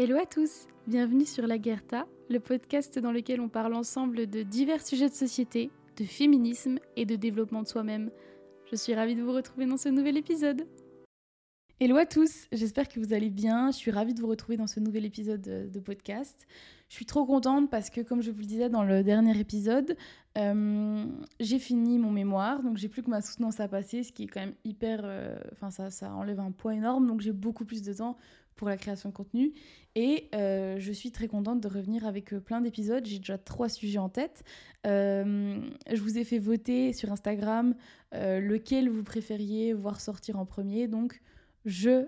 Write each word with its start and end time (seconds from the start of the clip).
Hello 0.00 0.16
à 0.16 0.26
tous, 0.26 0.68
bienvenue 0.86 1.24
sur 1.24 1.48
La 1.48 1.58
Guerta, 1.58 2.06
le 2.30 2.38
podcast 2.38 3.00
dans 3.00 3.10
lequel 3.10 3.40
on 3.40 3.48
parle 3.48 3.74
ensemble 3.74 4.28
de 4.28 4.44
divers 4.44 4.86
sujets 4.86 5.08
de 5.08 5.14
société, 5.14 5.72
de 5.96 6.04
féminisme 6.04 6.78
et 6.94 7.04
de 7.04 7.16
développement 7.16 7.62
de 7.62 7.66
soi-même. 7.66 8.12
Je 8.70 8.76
suis 8.76 8.94
ravie 8.94 9.16
de 9.16 9.22
vous 9.22 9.32
retrouver 9.32 9.66
dans 9.66 9.76
ce 9.76 9.88
nouvel 9.88 10.16
épisode. 10.16 10.68
Hello 11.80 11.96
à 11.96 12.06
tous, 12.06 12.46
j'espère 12.52 12.86
que 12.86 13.00
vous 13.00 13.12
allez 13.12 13.28
bien. 13.28 13.72
Je 13.72 13.76
suis 13.76 13.90
ravie 13.90 14.14
de 14.14 14.20
vous 14.20 14.28
retrouver 14.28 14.56
dans 14.56 14.68
ce 14.68 14.78
nouvel 14.78 15.04
épisode 15.04 15.40
de 15.42 15.80
podcast. 15.80 16.46
Je 16.88 16.94
suis 16.94 17.06
trop 17.06 17.26
contente 17.26 17.68
parce 17.68 17.90
que, 17.90 18.00
comme 18.00 18.22
je 18.22 18.30
vous 18.30 18.38
le 18.38 18.46
disais 18.46 18.70
dans 18.70 18.84
le 18.84 19.02
dernier 19.02 19.36
épisode, 19.38 19.96
euh, 20.38 21.04
j'ai 21.40 21.58
fini 21.58 21.98
mon 21.98 22.12
mémoire, 22.12 22.62
donc 22.62 22.76
j'ai 22.76 22.88
plus 22.88 23.02
que 23.02 23.10
ma 23.10 23.20
soutenance 23.20 23.58
à 23.58 23.66
passer, 23.66 24.04
ce 24.04 24.12
qui 24.12 24.24
est 24.24 24.26
quand 24.26 24.40
même 24.40 24.54
hyper. 24.64 25.00
Euh, 25.02 25.36
enfin, 25.52 25.70
ça, 25.70 25.90
ça 25.90 26.14
enlève 26.14 26.38
un 26.38 26.52
poids 26.52 26.74
énorme, 26.74 27.06
donc 27.06 27.20
j'ai 27.20 27.32
beaucoup 27.32 27.64
plus 27.64 27.82
de 27.82 27.92
temps 27.92 28.16
pour 28.58 28.68
la 28.68 28.76
création 28.76 29.08
de 29.08 29.14
contenu. 29.14 29.54
Et 29.94 30.28
euh, 30.34 30.76
je 30.78 30.92
suis 30.92 31.10
très 31.10 31.28
contente 31.28 31.60
de 31.60 31.68
revenir 31.68 32.06
avec 32.06 32.34
euh, 32.34 32.40
plein 32.40 32.60
d'épisodes. 32.60 33.06
J'ai 33.06 33.18
déjà 33.18 33.38
trois 33.38 33.70
sujets 33.70 33.98
en 33.98 34.10
tête. 34.10 34.44
Euh, 34.86 35.58
je 35.90 36.00
vous 36.02 36.18
ai 36.18 36.24
fait 36.24 36.38
voter 36.38 36.92
sur 36.92 37.10
Instagram 37.10 37.74
lequel 38.12 38.88
vous 38.88 39.02
préfériez 39.02 39.74
voir 39.74 40.00
sortir 40.00 40.38
en 40.38 40.46
premier. 40.46 40.88
Donc, 40.88 41.20
je 41.66 42.06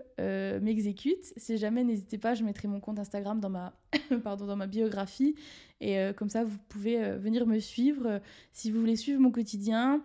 m'exécute. 0.61 1.33
Si 1.37 1.59
jamais, 1.59 1.85
n'hésitez 1.85 2.17
pas, 2.17 2.35
je 2.35 2.43
mettrai 2.43 2.69
mon 2.69 2.81
compte 2.81 2.99
Instagram 2.99 3.39
dans 3.39 3.51
ma, 3.51 3.75
pardon, 4.25 4.47
dans 4.47 4.57
ma 4.57 4.67
biographie. 4.67 5.35
Et 5.83 5.99
comme 6.17 6.31
ça, 6.31 6.43
vous 6.43 6.57
pouvez 6.71 7.19
venir 7.19 7.47
me 7.47 7.59
suivre. 7.59 8.21
si 8.53 8.71
vous 8.71 8.81
voulez 8.81 8.97
suivre 8.97 9.21
mon 9.21 9.31
quotidien, 9.31 10.03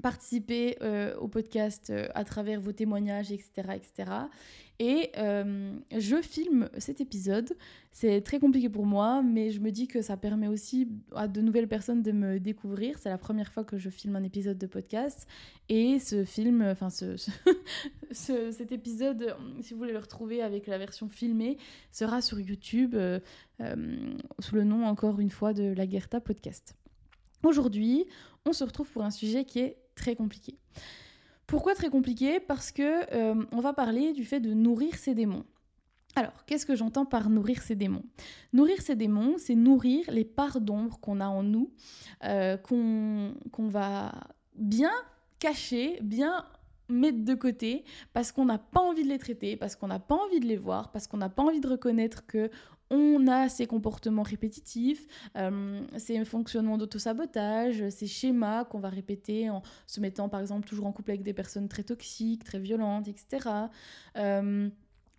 participer 0.00 0.78
au 1.20 1.28
podcast 1.28 1.92
à 2.14 2.24
travers 2.24 2.60
vos 2.60 2.72
témoignages, 2.72 3.30
etc. 3.30 3.74
etc. 3.74 4.04
Et 4.84 5.12
euh, 5.16 5.78
je 5.96 6.20
filme 6.22 6.68
cet 6.78 7.00
épisode. 7.00 7.56
C'est 7.92 8.20
très 8.20 8.40
compliqué 8.40 8.68
pour 8.68 8.84
moi, 8.84 9.22
mais 9.22 9.50
je 9.50 9.60
me 9.60 9.70
dis 9.70 9.86
que 9.86 10.02
ça 10.02 10.16
permet 10.16 10.48
aussi 10.48 10.88
à 11.14 11.28
de 11.28 11.40
nouvelles 11.40 11.68
personnes 11.68 12.02
de 12.02 12.10
me 12.10 12.40
découvrir. 12.40 12.98
C'est 12.98 13.08
la 13.08 13.16
première 13.16 13.52
fois 13.52 13.62
que 13.62 13.78
je 13.78 13.90
filme 13.90 14.16
un 14.16 14.24
épisode 14.24 14.58
de 14.58 14.66
podcast. 14.66 15.28
Et 15.68 16.00
ce 16.00 16.24
film, 16.24 16.62
enfin 16.62 16.90
ce, 16.90 17.14
cet 18.10 18.72
épisode, 18.72 19.36
si 19.60 19.72
vous 19.72 19.78
voulez 19.78 19.92
le 19.92 20.00
retrouver 20.00 20.42
avec 20.42 20.66
la 20.66 20.78
version 20.78 21.08
filmée, 21.08 21.58
sera 21.92 22.20
sur 22.20 22.40
YouTube 22.40 22.96
euh, 22.96 23.20
euh, 23.60 24.16
sous 24.40 24.56
le 24.56 24.64
nom 24.64 24.84
encore 24.84 25.20
une 25.20 25.30
fois 25.30 25.52
de 25.52 25.72
La 25.74 25.86
Guerta 25.86 26.20
Podcast. 26.20 26.74
Aujourd'hui, 27.44 28.06
on 28.46 28.52
se 28.52 28.64
retrouve 28.64 28.90
pour 28.90 29.02
un 29.02 29.12
sujet 29.12 29.44
qui 29.44 29.60
est 29.60 29.81
très 29.94 30.16
compliqué. 30.16 30.58
Pourquoi 31.46 31.74
très 31.74 31.90
compliqué? 31.90 32.40
Parce 32.40 32.72
que 32.72 33.14
euh, 33.14 33.44
on 33.52 33.60
va 33.60 33.72
parler 33.72 34.12
du 34.12 34.24
fait 34.24 34.40
de 34.40 34.54
nourrir 34.54 34.94
ses 34.94 35.14
démons. 35.14 35.44
Alors, 36.14 36.44
qu'est-ce 36.46 36.66
que 36.66 36.76
j'entends 36.76 37.06
par 37.06 37.30
nourrir 37.30 37.62
ses 37.62 37.74
démons? 37.74 38.04
Nourrir 38.52 38.80
ses 38.82 38.96
démons, 38.96 39.36
c'est 39.38 39.54
nourrir 39.54 40.10
les 40.10 40.24
parts 40.24 40.60
d'ombre 40.60 41.00
qu'on 41.00 41.20
a 41.20 41.26
en 41.26 41.42
nous, 41.42 41.70
euh, 42.24 42.56
qu'on 42.58 43.68
va 43.68 44.12
bien 44.54 44.92
cacher, 45.38 45.98
bien 46.02 46.44
mettre 46.88 47.24
de 47.24 47.34
côté 47.34 47.84
parce 48.12 48.32
qu'on 48.32 48.44
n'a 48.44 48.58
pas 48.58 48.80
envie 48.80 49.04
de 49.04 49.08
les 49.08 49.18
traiter, 49.18 49.56
parce 49.56 49.76
qu'on 49.76 49.88
n'a 49.88 49.98
pas 49.98 50.14
envie 50.14 50.40
de 50.40 50.46
les 50.46 50.56
voir, 50.56 50.92
parce 50.92 51.06
qu'on 51.06 51.16
n'a 51.16 51.30
pas 51.30 51.42
envie 51.42 51.60
de 51.60 51.68
reconnaître 51.68 52.26
que 52.26 52.50
on 52.92 53.26
a 53.26 53.48
ces 53.48 53.66
comportements 53.66 54.22
répétitifs, 54.22 55.06
euh, 55.36 55.80
ces 55.96 56.22
fonctionnements 56.26 56.76
d'autosabotage, 56.76 57.88
ces 57.88 58.06
schémas 58.06 58.64
qu'on 58.64 58.80
va 58.80 58.90
répéter 58.90 59.48
en 59.48 59.62
se 59.86 59.98
mettant 59.98 60.28
par 60.28 60.40
exemple 60.40 60.68
toujours 60.68 60.86
en 60.86 60.92
couple 60.92 61.12
avec 61.12 61.22
des 61.22 61.32
personnes 61.32 61.68
très 61.68 61.82
toxiques, 61.82 62.44
très 62.44 62.58
violentes, 62.58 63.08
etc. 63.08 63.48
Euh, 64.18 64.68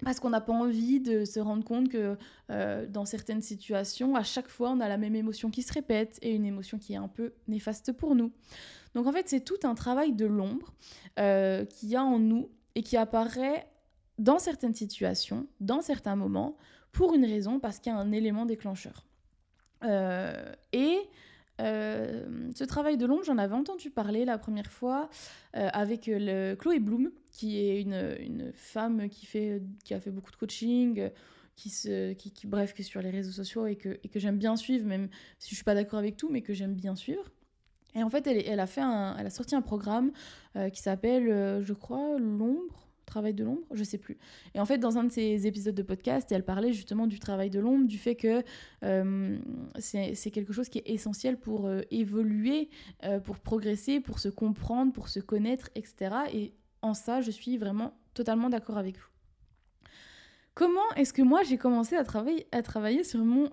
parce 0.05 0.19
qu'on 0.19 0.29
n'a 0.29 0.41
pas 0.41 0.53
envie 0.53 0.99
de 0.99 1.25
se 1.25 1.39
rendre 1.39 1.63
compte 1.63 1.89
que 1.89 2.15
euh, 2.51 2.85
dans 2.85 3.05
certaines 3.05 3.41
situations, 3.41 4.15
à 4.15 4.23
chaque 4.23 4.49
fois, 4.49 4.69
on 4.69 4.79
a 4.79 4.87
la 4.87 4.97
même 4.97 5.15
émotion 5.15 5.49
qui 5.49 5.63
se 5.63 5.73
répète 5.73 6.19
et 6.21 6.35
une 6.35 6.45
émotion 6.45 6.77
qui 6.77 6.93
est 6.93 6.97
un 6.97 7.07
peu 7.07 7.33
néfaste 7.47 7.91
pour 7.93 8.13
nous. 8.13 8.31
Donc 8.93 9.07
en 9.07 9.11
fait, 9.11 9.27
c'est 9.27 9.43
tout 9.43 9.59
un 9.63 9.73
travail 9.73 10.13
de 10.13 10.25
l'ombre 10.25 10.73
qu'il 11.15 11.89
y 11.89 11.95
a 11.95 12.03
en 12.03 12.19
nous 12.19 12.49
et 12.75 12.83
qui 12.83 12.97
apparaît 12.97 13.67
dans 14.19 14.37
certaines 14.37 14.75
situations, 14.75 15.47
dans 15.59 15.81
certains 15.81 16.15
moments, 16.15 16.55
pour 16.93 17.13
une 17.13 17.25
raison, 17.25 17.59
parce 17.59 17.79
qu'il 17.79 17.91
y 17.91 17.95
a 17.95 17.99
un 17.99 18.13
élément 18.13 18.45
déclencheur. 18.45 19.05
Euh, 19.83 20.53
et 20.71 20.99
euh, 21.59 22.51
ce 22.55 22.63
travail 22.63 22.97
de 22.97 23.05
l'ombre, 23.05 23.23
j'en 23.25 23.37
avais 23.37 23.55
entendu 23.55 23.89
parler 23.89 24.23
la 24.25 24.37
première 24.37 24.71
fois 24.71 25.09
euh, 25.57 25.67
avec 25.73 26.09
Chloé 26.59 26.79
Bloom, 26.79 27.11
qui 27.31 27.57
est 27.59 27.81
une, 27.81 28.51
femme 28.53 29.09
qui, 29.09 29.25
fait, 29.25 29.61
qui 29.83 29.93
a 29.93 29.99
fait 29.99 30.11
beaucoup 30.11 30.31
de 30.31 30.35
coaching, 30.37 31.09
qui, 31.55 31.69
se, 31.69 32.13
qui, 32.13 32.47
bref, 32.47 32.73
qui 32.73 32.83
sur 32.83 33.01
les 33.01 33.09
réseaux 33.09 33.31
sociaux 33.31 33.65
et 33.65 33.75
que, 33.75 33.99
et 34.03 34.07
que 34.07 34.19
j'aime 34.19 34.37
bien 34.37 34.55
suivre, 34.55 34.85
même 34.85 35.09
si 35.39 35.49
je 35.49 35.55
suis 35.55 35.63
pas 35.63 35.75
d'accord 35.75 35.99
avec 35.99 36.15
tout, 36.15 36.29
mais 36.29 36.41
que 36.41 36.53
j'aime 36.53 36.75
bien 36.75 36.95
suivre. 36.95 37.23
Et 37.95 38.03
en 38.03 38.09
fait, 38.09 38.25
elle, 38.27 38.59
a, 38.59 38.67
fait 38.67 38.81
elle 38.81 39.25
a 39.25 39.29
sorti 39.29 39.55
un 39.55 39.61
programme 39.61 40.11
qui 40.73 40.81
s'appelle, 40.81 41.61
je 41.63 41.73
crois, 41.73 42.17
L'ombre 42.17 42.82
travail 43.05 43.33
de 43.33 43.43
l'ombre, 43.43 43.63
je 43.71 43.83
sais 43.83 43.97
plus. 43.97 44.17
Et 44.53 44.59
en 44.59 44.65
fait, 44.65 44.77
dans 44.77 44.97
un 44.97 45.03
de 45.05 45.11
ces 45.11 45.47
épisodes 45.47 45.75
de 45.75 45.83
podcast, 45.83 46.31
elle 46.31 46.43
parlait 46.43 46.73
justement 46.73 47.07
du 47.07 47.19
travail 47.19 47.49
de 47.49 47.59
l'ombre, 47.59 47.85
du 47.85 47.97
fait 47.97 48.15
que 48.15 48.43
euh, 48.83 49.37
c'est 49.79 50.31
quelque 50.31 50.53
chose 50.53 50.69
qui 50.69 50.79
est 50.79 50.89
essentiel 50.89 51.37
pour 51.37 51.67
euh, 51.67 51.81
évoluer, 51.91 52.69
euh, 53.03 53.19
pour 53.19 53.39
progresser, 53.39 53.99
pour 53.99 54.19
se 54.19 54.29
comprendre, 54.29 54.93
pour 54.93 55.09
se 55.09 55.19
connaître, 55.19 55.69
etc. 55.75 56.15
Et 56.33 56.53
en 56.81 56.93
ça, 56.93 57.21
je 57.21 57.31
suis 57.31 57.57
vraiment 57.57 57.93
totalement 58.13 58.49
d'accord 58.49 58.77
avec 58.77 58.97
vous. 58.97 59.07
Comment 60.55 60.91
est-ce 60.95 61.13
que 61.13 61.23
moi 61.23 61.41
j'ai 61.41 61.57
commencé 61.57 61.95
à 61.95 62.03
travailler, 62.03 63.03
sur, 63.03 63.25
mon, 63.25 63.49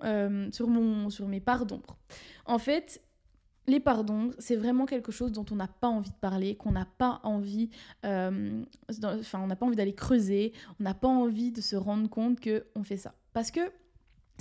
sur, 0.51 0.69
sur 1.09 1.27
mes 1.27 1.39
parts 1.39 1.65
d'ombre? 1.65 1.97
En 2.45 2.59
fait, 2.59 3.01
les 3.67 3.79
pardons, 3.79 4.31
c'est 4.39 4.55
vraiment 4.55 4.85
quelque 4.85 5.11
chose 5.11 5.31
dont 5.31 5.45
on 5.51 5.55
n'a 5.55 5.67
pas 5.67 5.87
envie 5.87 6.09
de 6.09 6.15
parler, 6.15 6.55
qu'on 6.55 6.71
n'a 6.71 6.87
pas 6.97 7.19
envie, 7.23 7.69
euh, 8.05 8.63
on 9.33 9.47
n'a 9.47 9.55
pas 9.55 9.65
envie 9.65 9.75
d'aller 9.75 9.95
creuser, 9.95 10.53
on 10.79 10.83
n'a 10.83 10.93
pas 10.93 11.07
envie 11.07 11.51
de 11.51 11.61
se 11.61 11.75
rendre 11.75 12.09
compte 12.09 12.39
que 12.39 12.65
on 12.75 12.83
fait 12.83 12.97
ça. 12.97 13.13
Parce 13.33 13.51
que 13.51 13.61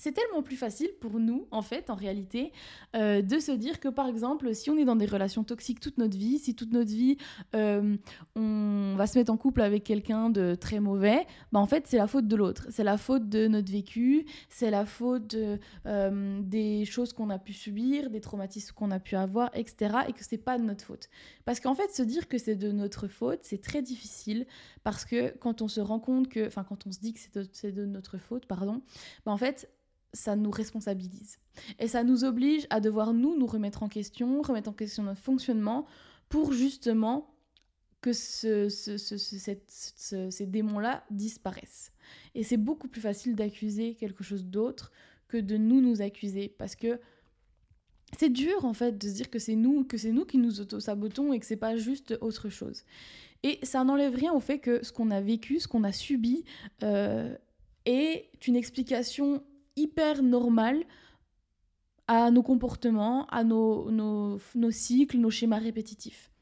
c'est 0.00 0.12
tellement 0.12 0.42
plus 0.42 0.56
facile 0.56 0.90
pour 0.98 1.20
nous, 1.20 1.46
en 1.50 1.60
fait, 1.60 1.90
en 1.90 1.94
réalité, 1.94 2.52
euh, 2.96 3.20
de 3.20 3.38
se 3.38 3.52
dire 3.52 3.80
que, 3.80 3.88
par 3.88 4.08
exemple, 4.08 4.54
si 4.54 4.70
on 4.70 4.78
est 4.78 4.86
dans 4.86 4.96
des 4.96 5.04
relations 5.04 5.44
toxiques 5.44 5.78
toute 5.78 5.98
notre 5.98 6.16
vie, 6.16 6.38
si 6.38 6.54
toute 6.54 6.72
notre 6.72 6.90
vie, 6.90 7.18
euh, 7.54 7.98
on 8.34 8.94
va 8.96 9.06
se 9.06 9.18
mettre 9.18 9.30
en 9.30 9.36
couple 9.36 9.60
avec 9.60 9.84
quelqu'un 9.84 10.30
de 10.30 10.54
très 10.54 10.80
mauvais, 10.80 11.26
bah, 11.52 11.60
en 11.60 11.66
fait, 11.66 11.86
c'est 11.86 11.98
la 11.98 12.06
faute 12.06 12.26
de 12.26 12.34
l'autre. 12.34 12.66
C'est 12.70 12.82
la 12.82 12.96
faute 12.96 13.28
de 13.28 13.46
notre 13.46 13.70
vécu, 13.70 14.24
c'est 14.48 14.70
la 14.70 14.86
faute 14.86 15.36
euh, 15.86 16.40
des 16.42 16.86
choses 16.86 17.12
qu'on 17.12 17.28
a 17.28 17.38
pu 17.38 17.52
subir, 17.52 18.08
des 18.08 18.22
traumatismes 18.22 18.74
qu'on 18.74 18.92
a 18.92 19.00
pu 19.00 19.16
avoir, 19.16 19.50
etc. 19.54 19.98
Et 20.08 20.14
que 20.14 20.24
c'est 20.24 20.38
pas 20.38 20.58
de 20.58 20.64
notre 20.64 20.84
faute. 20.84 21.10
Parce 21.44 21.60
qu'en 21.60 21.74
fait, 21.74 21.90
se 21.90 22.02
dire 22.02 22.26
que 22.26 22.38
c'est 22.38 22.56
de 22.56 22.72
notre 22.72 23.06
faute, 23.06 23.40
c'est 23.42 23.60
très 23.60 23.82
difficile 23.82 24.46
parce 24.82 25.04
que 25.04 25.36
quand 25.38 25.60
on 25.60 25.68
se 25.68 25.80
rend 25.82 26.00
compte 26.00 26.28
que, 26.28 26.46
enfin, 26.46 26.64
quand 26.64 26.86
on 26.86 26.90
se 26.90 27.00
dit 27.00 27.12
que 27.12 27.20
c'est 27.20 27.70
de, 27.74 27.82
de, 27.82 27.84
notre 27.84 28.16
faute, 28.16 28.46
pardon, 28.46 28.80
bah, 29.26 29.32
en 29.32 29.36
fait, 29.36 29.68
ça 30.12 30.37
nous 30.37 30.50
responsabilise. 30.50 31.38
Et 31.78 31.88
ça 31.88 32.04
nous 32.04 32.25
oblige 32.25 32.66
à 32.71 32.81
devoir 32.81 33.12
nous, 33.12 33.38
nous 33.38 33.47
remettre 33.47 33.82
en 33.82 33.88
question, 33.88 34.43
remettre 34.43 34.71
en 34.71 34.72
question 34.72 35.03
notre 35.03 35.21
fonctionnement 35.21 35.87
pour 36.28 36.53
justement 36.53 37.34
que 38.00 38.12
ce, 38.12 38.69
ces 38.69 40.47
démons-là 40.47 41.04
disparaissent. 41.10 41.93
Et 42.34 42.43
c'est 42.43 42.56
beaucoup 42.56 42.88
plus 42.88 43.00
facile 43.00 43.37
d'accuser 43.37 43.94
quelque 43.94 44.25
chose 44.25 44.44
d'autre 44.44 44.91
que 45.28 45.37
de 45.37 45.56
nous 45.56 45.81
nous 45.81 46.03
accuser 46.03 46.48
parce 46.48 46.75
que 46.75 46.98
c'est 48.19 48.31
dur 48.31 48.65
en 48.65 48.72
fait 48.72 48.98
de 48.98 49.06
se 49.06 49.15
dire 49.15 49.31
que 49.31 49.38
c'est 49.38 49.54
nous 49.54 49.84
que 49.84 49.97
c'est 49.97 50.10
nous 50.10 50.25
qui 50.25 50.38
nous 50.38 50.60
auto-sabotons 50.60 51.32
et 51.32 51.38
que 51.38 51.47
c'est 51.47 51.56
pas 51.56 51.77
juste 51.77 52.16
autre 52.21 52.48
chose. 52.48 52.82
Et 53.42 53.59
ça 53.62 53.84
n'enlève 53.84 54.15
rien 54.15 54.32
au 54.32 54.41
fait 54.41 54.59
que 54.59 54.84
ce 54.84 54.92
qu'on 54.92 55.10
a 55.10 55.21
vécu, 55.21 55.60
ce 55.60 55.69
qu'on 55.69 55.84
a 55.84 55.92
subi 55.92 56.44
euh, 56.82 57.34
est 57.87 58.28
une 58.47 58.56
explication 58.56 59.42
hyper 59.76 60.22
normal 60.22 60.84
à 62.10 62.30
nos 62.33 62.42
comportements, 62.42 63.27
à 63.27 63.44
nos, 63.44 63.89
nos, 63.92 64.41
nos, 64.56 64.71
cycles, 64.72 65.18
nos 65.18 65.30
schémas 65.30 65.59
répétitifs. 65.59 66.33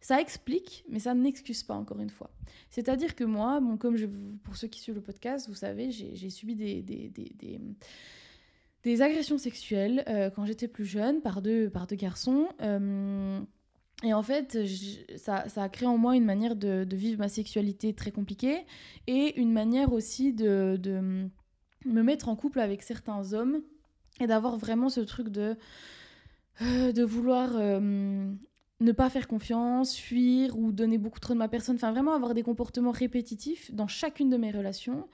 Ça 0.00 0.20
explique, 0.20 0.84
mais 0.88 0.98
ça 0.98 1.14
n'excuse 1.14 1.62
pas, 1.62 1.74
encore 1.74 2.00
une 2.00 2.10
fois. 2.10 2.28
C'est-à-dire 2.70 3.14
que 3.14 3.22
moi, 3.22 3.60
bon, 3.60 3.76
comme 3.76 3.94
je, 3.94 4.06
pour 4.42 4.56
ceux 4.56 4.66
qui 4.66 4.80
suivent 4.80 4.96
le 4.96 5.00
podcast, 5.00 5.48
vous 5.48 5.54
savez, 5.54 5.92
j'ai 5.92 6.28
subi 6.28 6.56
des, 6.56 6.82
des, 6.82 7.08
des, 7.08 7.60
des, 8.82 9.02
agressions 9.02 9.38
sexuelles 9.38 10.02
euh, 10.08 10.28
quand 10.30 10.44
j'étais 10.44 10.66
plus 10.66 10.86
jeune 10.86 11.20
par 11.20 11.40
deux, 11.40 11.70
par 11.70 11.86
deux 11.86 11.94
garçons. 11.94 12.48
Euh, 12.60 13.40
et 14.02 14.12
en 14.12 14.24
fait, 14.24 14.58
ça, 15.16 15.48
ça, 15.48 15.62
a 15.62 15.68
créé 15.68 15.86
en 15.86 15.98
moi 15.98 16.16
une 16.16 16.24
manière 16.24 16.56
de, 16.56 16.82
de, 16.82 16.96
vivre 16.96 17.20
ma 17.20 17.28
sexualité 17.28 17.94
très 17.94 18.10
compliquée 18.10 18.66
et 19.06 19.40
une 19.40 19.52
manière 19.52 19.92
aussi 19.92 20.32
de, 20.32 20.76
de 20.80 21.28
me 21.84 22.02
mettre 22.02 22.28
en 22.28 22.36
couple 22.36 22.60
avec 22.60 22.82
certains 22.82 23.32
hommes 23.32 23.62
et 24.20 24.26
d'avoir 24.26 24.56
vraiment 24.56 24.88
ce 24.88 25.00
truc 25.00 25.28
de, 25.28 25.56
euh, 26.60 26.92
de 26.92 27.02
vouloir 27.02 27.50
euh, 27.56 28.32
ne 28.80 28.92
pas 28.92 29.10
faire 29.10 29.28
confiance, 29.28 29.96
fuir 29.96 30.58
ou 30.58 30.72
donner 30.72 30.98
beaucoup 30.98 31.20
trop 31.20 31.34
de 31.34 31.38
ma 31.38 31.48
personne, 31.48 31.76
enfin 31.76 31.92
vraiment 31.92 32.14
avoir 32.14 32.34
des 32.34 32.42
comportements 32.42 32.90
répétitifs 32.90 33.72
dans 33.72 33.86
chacune 33.86 34.28
de 34.28 34.36
mes 34.36 34.50
relations. 34.50 35.08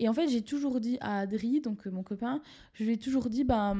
Et 0.00 0.08
en 0.08 0.14
fait, 0.14 0.28
j'ai 0.28 0.42
toujours 0.42 0.80
dit 0.80 0.96
à 1.00 1.20
Adri, 1.20 1.60
donc 1.60 1.86
mon 1.86 2.02
copain, 2.02 2.40
je 2.74 2.84
lui 2.84 2.92
ai 2.92 2.98
toujours 2.98 3.28
dit, 3.28 3.42
bah, 3.42 3.74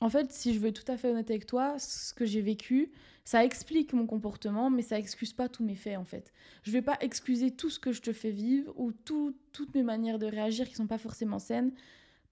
en 0.00 0.08
fait, 0.08 0.32
si 0.32 0.54
je 0.54 0.58
veux 0.58 0.68
être 0.68 0.84
tout 0.84 0.90
à 0.90 0.96
fait 0.96 1.10
honnête 1.10 1.30
avec 1.30 1.46
toi, 1.46 1.78
ce 1.78 2.14
que 2.14 2.24
j'ai 2.24 2.40
vécu, 2.40 2.90
ça 3.24 3.44
explique 3.44 3.92
mon 3.92 4.06
comportement, 4.06 4.68
mais 4.70 4.82
ça 4.82 4.98
excuse 4.98 5.32
pas 5.32 5.48
tous 5.48 5.64
mes 5.64 5.76
faits, 5.76 5.96
en 5.96 6.04
fait. 6.04 6.32
Je 6.64 6.72
vais 6.72 6.82
pas 6.82 6.98
excuser 7.00 7.50
tout 7.50 7.70
ce 7.70 7.78
que 7.78 7.92
je 7.92 8.02
te 8.02 8.12
fais 8.12 8.30
vivre 8.30 8.72
ou 8.78 8.92
toutes 8.92 9.74
mes 9.74 9.82
manières 9.82 10.18
de 10.18 10.26
réagir 10.26 10.68
qui 10.68 10.74
sont 10.74 10.88
pas 10.88 10.98
forcément 10.98 11.38
saines 11.38 11.72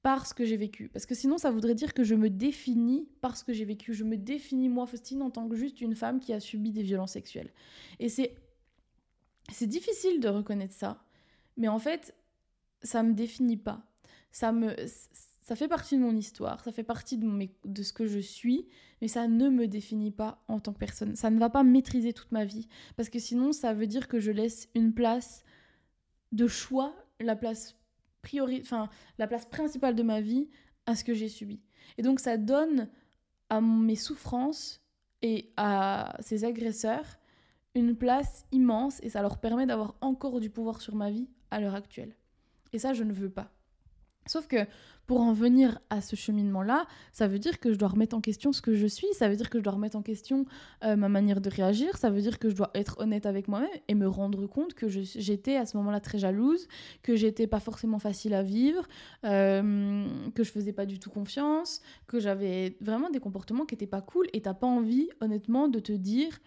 par 0.02 0.26
ce 0.26 0.34
que 0.34 0.44
j'ai 0.44 0.56
vécu. 0.56 0.88
Parce 0.88 1.06
que 1.06 1.14
sinon, 1.14 1.38
ça 1.38 1.50
voudrait 1.50 1.75
dire 1.75 1.94
que 1.94 2.02
je 2.02 2.14
me 2.14 2.31
définis 2.31 3.08
par 3.20 3.37
ce 3.37 3.44
que 3.44 3.52
j'ai 3.52 3.64
vécu. 3.64 3.92
Je 3.94 4.02
me 4.02 4.16
définis, 4.16 4.69
moi, 4.69 4.87
Faustine, 4.87 5.22
en 5.22 5.31
tant 5.31 5.48
que 5.48 5.54
juste 5.54 5.81
une 5.81 5.94
femme 5.94 6.20
qui 6.20 6.32
a 6.32 6.40
subi 6.40 6.72
des 6.72 6.82
violences 6.82 7.12
sexuelles. 7.12 7.52
Et 7.98 8.08
c'est... 8.08 8.34
C'est 9.52 9.66
difficile 9.66 10.20
de 10.20 10.28
reconnaître 10.28 10.75
ça. 10.75 11.02
Mais 11.56 11.66
en 11.66 11.81
fait, 11.81 12.14
ça 12.82 13.02
me 13.02 13.14
définit 13.14 13.56
pas. 13.56 13.82
Ça 14.31 14.52
me 14.52 14.76
ça 15.40 15.56
fait 15.56 15.69
partie 15.69 15.96
de 15.96 16.02
mon 16.02 16.14
histoire, 16.14 16.62
ça 16.62 16.72
fait 16.72 16.84
partie 16.84 17.19
de, 17.19 17.82
ce 17.82 17.92
que 17.92 18.06
je 18.06 18.19
suis, 18.19 18.69
mais 19.00 19.08
ça 19.08 19.26
ne 19.26 19.48
me 19.48 19.66
définit 19.66 20.10
pas 20.10 20.42
en 20.48 20.60
tant 20.60 20.72
que 20.72 20.78
personne. 20.78 21.16
Ça 21.16 21.31
ne 21.31 21.38
va 21.38 21.48
pas 21.50 21.62
maîtriser 21.62 22.12
toute 22.12 22.31
ma 22.31 22.44
vie, 22.44 22.69
parce 22.96 23.08
que 23.08 23.19
sinon, 23.19 23.52
ça 23.52 23.72
veut 23.72 23.87
dire 23.87 24.08
que 24.08 24.20
je 24.20 24.31
laisse 24.31 24.69
une 24.75 24.92
place 24.92 25.44
de 26.32 26.46
choix, 26.46 26.94
la 27.20 27.37
place 27.37 27.76
priori, 28.22 28.60
enfin 28.60 28.88
la 29.19 29.26
place 29.26 29.46
principale 29.46 29.94
de 29.94 30.02
ma 30.02 30.20
vie 30.20 30.48
à 30.87 30.94
ce 30.94 31.04
que 31.04 31.14
j'ai 31.14 31.28
subi. 31.28 31.60
Et 31.96 32.02
donc, 32.02 32.20
ça 32.20 32.37
donne 32.37 32.88
à 33.48 33.60
mes 33.60 33.96
souffrances 33.96 34.82
et 35.22 35.52
à 35.56 36.16
ces 36.20 36.44
agresseurs 36.44 37.19
une 37.75 37.96
place 37.96 38.46
immense, 38.52 39.00
et 39.02 39.08
ça 39.08 39.22
leur 39.22 39.38
permet 39.38 39.66
d'avoir 39.66 39.96
encore 40.00 40.40
du 40.40 40.50
pouvoir 40.50 40.81
sur 40.81 40.96
ma 40.96 41.10
vie 41.10 41.28
à 41.50 41.60
l'heure 41.60 41.75
actuelle. 41.75 42.14
Et 42.72 42.78
ça, 42.78 42.92
je 42.92 43.04
ne 43.04 43.12
veux 43.12 43.31
pas. 43.31 43.52
Sauf 44.26 44.46
que 44.46 44.67
pour 45.11 45.22
en 45.22 45.32
venir 45.32 45.81
à 45.90 46.00
ce 46.00 46.14
cheminement-là, 46.14 46.87
ça 47.12 47.26
veut 47.26 47.40
dire 47.40 47.58
que 47.58 47.72
je 47.72 47.78
dois 47.78 47.88
remettre 47.88 48.17
en 48.17 48.20
question 48.20 48.52
ce 48.52 48.62
que 48.62 48.75
je 48.75 48.87
suis, 48.87 49.08
ça 49.12 49.28
veut 49.28 49.34
dire 49.34 49.50
que 49.50 49.58
je 49.58 49.64
dois 49.64 49.72
remettre 49.72 49.96
en 49.96 50.02
question 50.02 50.46
euh, 50.84 50.94
ma 50.94 51.08
manière 51.08 51.40
de 51.40 51.50
réagir, 51.50 51.96
ça 51.96 52.11
veut 52.11 52.20
dire 52.20 52.38
que 52.38 52.49
je 52.49 52.55
dois 52.55 52.70
être 52.76 53.00
honnête 53.00 53.26
avec 53.26 53.49
moi-même 53.49 53.69
et 53.88 53.96
me 53.96 54.06
rendre 54.06 54.46
compte 54.46 54.75
que 54.75 54.88
j'étais 54.88 55.56
à 55.56 55.67
ce 55.67 55.76
moment-là 55.78 55.99
très 55.99 56.20
jalouse, 56.20 56.69
que 57.02 57.17
j'étais 57.17 57.49
pas 57.49 57.58
forcément 57.58 57.99
facile 57.99 58.34
à 58.34 58.44
vivre, 58.44 58.87
euh, 59.25 60.06
que 60.32 60.44
je 60.44 60.52
faisais 60.52 60.73
pas 60.73 60.87
du 60.87 61.00
tout 61.00 61.11
confiance, 61.11 61.81
que 62.06 62.20
j'avais 62.20 62.76
vraiment 62.81 63.11
des 63.11 63.19
comportements 63.19 63.64
qui 63.64 63.75
étaient 63.75 63.88
pas 63.88 64.02
cool 64.02 64.28
et 64.32 64.43
t'as 64.43 64.55
pas 64.55 64.69
envie, 64.69 65.08
honnêtement, 65.20 65.66
de 65.66 65.81
te 65.81 65.90
dire, 65.90 66.38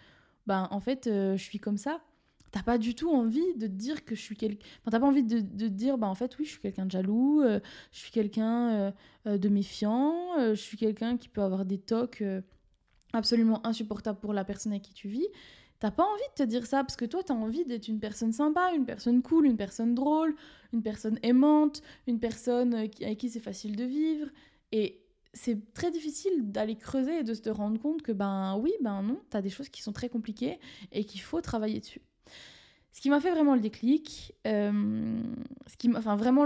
ben 0.48 0.70
en 0.72 0.80
fait, 0.80 1.08
euh, 1.08 1.36
je 1.36 1.44
suis 1.44 1.60
comme 1.60 1.78
ça 1.78 2.00
t'as 2.54 2.62
pas 2.62 2.78
du 2.78 2.94
tout 2.94 3.10
envie 3.10 3.56
de 3.56 3.66
te 3.66 3.72
dire 3.72 4.06
que 4.06 4.14
je 4.14 4.22
suis 4.22 4.38
quelqu'un. 4.38 4.64
Enfin, 4.82 4.92
t'as 4.92 5.00
pas 5.00 5.08
envie 5.08 5.24
de, 5.24 5.40
de 5.40 5.68
dire, 5.68 5.98
bah 5.98 6.08
en 6.08 6.14
fait, 6.14 6.38
oui, 6.38 6.46
je 6.46 6.52
suis 6.52 6.60
quelqu'un 6.60 6.86
de 6.86 6.92
jaloux, 6.92 7.42
euh, 7.42 7.60
je 7.92 7.98
suis 7.98 8.12
quelqu'un 8.12 8.70
euh, 8.70 8.92
euh, 9.26 9.38
de 9.40 9.50
méfiant, 9.50 10.16
je 10.38 10.54
suis 10.54 10.78
quelqu'un 10.78 11.18
qui 11.18 11.30
peut 11.30 11.42
avoir 11.42 11.66
des 11.66 11.80
tocs 11.80 12.24
absolument 13.12 13.66
insupportables 13.66 14.20
pour 14.20 14.34
la 14.34 14.46
personne 14.46 14.72
avec 14.72 14.84
qui 14.84 14.94
tu 14.94 15.08
vis. 15.08 15.28
T'as 15.80 15.90
pas 15.90 16.04
envie 16.04 16.22
de 16.38 16.44
te 16.44 16.48
dire 16.48 16.68
ça 16.68 16.84
parce 16.84 16.96
que 16.96 17.06
toi, 17.06 17.24
t'as 17.24 17.34
envie 17.34 17.66
d'être 17.66 17.88
une 17.88 18.00
personne 18.00 18.32
sympa, 18.32 18.72
une 18.76 18.86
personne 18.86 19.24
cool, 19.24 19.48
une 19.48 19.58
personne 19.58 19.96
drôle, 19.96 20.36
une 20.74 20.84
personne 20.84 21.18
aimante, 21.24 21.82
une 22.06 22.20
personne 22.20 22.76
avec 22.76 23.18
qui 23.18 23.30
c'est 23.30 23.40
facile 23.40 23.76
de 23.76 23.84
vivre. 23.84 24.30
Et 24.72 25.02
c'est 25.34 25.74
très 25.74 25.90
difficile 25.90 26.52
d'aller 26.52 26.76
creuser 26.76 27.20
et 27.20 27.24
de 27.24 27.34
se 27.34 27.50
rendre 27.50 27.82
compte 27.82 28.04
que, 28.04 28.12
ben 28.12 28.56
oui, 28.58 28.74
ben 28.82 29.02
non, 29.02 29.20
t'as 29.32 29.42
des 29.42 29.50
choses 29.50 29.70
qui 29.70 29.82
sont 29.82 29.92
très 29.92 30.08
compliquées 30.08 30.60
et 30.92 31.04
qu'il 31.04 31.22
faut 31.22 31.42
travailler 31.42 31.80
dessus. 31.80 32.02
Ce 32.94 33.02
qui 33.02 33.10
m'a 33.10 33.20
fait 33.20 33.32
vraiment 33.32 33.56
le 33.56 33.60
déclic, 33.60 34.36
euh, 34.46 35.20
ce 35.66 35.78
qui 35.78 35.90
enfin 35.96 36.16
vraiment 36.16 36.46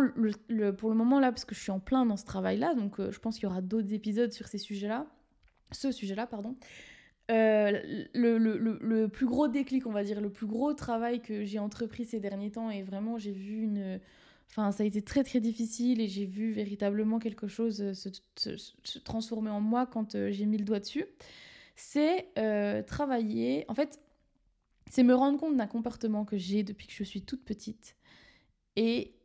pour 0.77 0.89
le 0.89 0.95
moment 0.95 1.19
là, 1.19 1.31
parce 1.31 1.43
que 1.43 1.53
je 1.53 1.59
suis 1.59 1.71
en 1.71 1.81
plein 1.81 2.05
dans 2.05 2.15
ce 2.15 2.23
travail-là, 2.23 2.73
donc 2.73 3.01
euh, 3.01 3.11
je 3.11 3.19
pense 3.19 3.35
qu'il 3.35 3.43
y 3.43 3.47
aura 3.47 3.61
d'autres 3.61 3.93
épisodes 3.93 4.31
sur 4.31 4.47
ces 4.47 4.57
sujets-là, 4.57 5.07
ce 5.71 5.91
sujet-là, 5.91 6.25
pardon. 6.25 6.55
Euh, 7.29 8.05
le, 8.13 9.07
plus 9.07 9.25
gros 9.25 9.49
déclic, 9.49 9.85
on 9.87 9.91
va 9.91 10.05
dire, 10.05 10.21
le 10.21 10.29
plus 10.29 10.47
gros 10.47 10.73
travail 10.73 11.21
que 11.21 11.43
j'ai 11.43 11.59
entrepris 11.59 12.05
ces 12.05 12.21
derniers 12.21 12.51
temps, 12.51 12.69
et 12.69 12.81
vraiment 12.81 13.17
j'ai 13.17 13.33
vu 13.33 13.63
une... 13.63 13.99
Enfin, 14.49 14.71
ça 14.71 14.83
a 14.83 14.85
été 14.85 15.01
très 15.01 15.25
très 15.25 15.41
difficile 15.41 15.99
et 15.99 16.07
j'ai 16.07 16.25
vu 16.25 16.53
véritablement 16.53 17.19
quelque 17.19 17.49
chose 17.49 17.91
se, 17.91 18.09
se 18.37 18.99
transformer 18.99 19.49
en 19.49 19.59
moi 19.59 19.85
quand 19.85 20.15
j'ai 20.29 20.45
mis 20.45 20.57
le 20.57 20.63
doigt 20.63 20.79
dessus. 20.79 21.03
C'est 21.75 22.29
travailler... 22.87 23.65
En 23.67 23.73
fait, 23.73 23.99
c'est 24.89 25.03
me 25.03 25.13
rendre 25.13 25.39
compte 25.39 25.57
d'un 25.57 25.67
comportement 25.67 26.25
que 26.25 26.37
j'ai 26.37 26.63
depuis 26.63 26.87
que 26.87 26.93
je 26.93 27.03
suis 27.03 27.21
toute 27.21 27.43
petite. 27.43 27.95
Et 28.75 29.15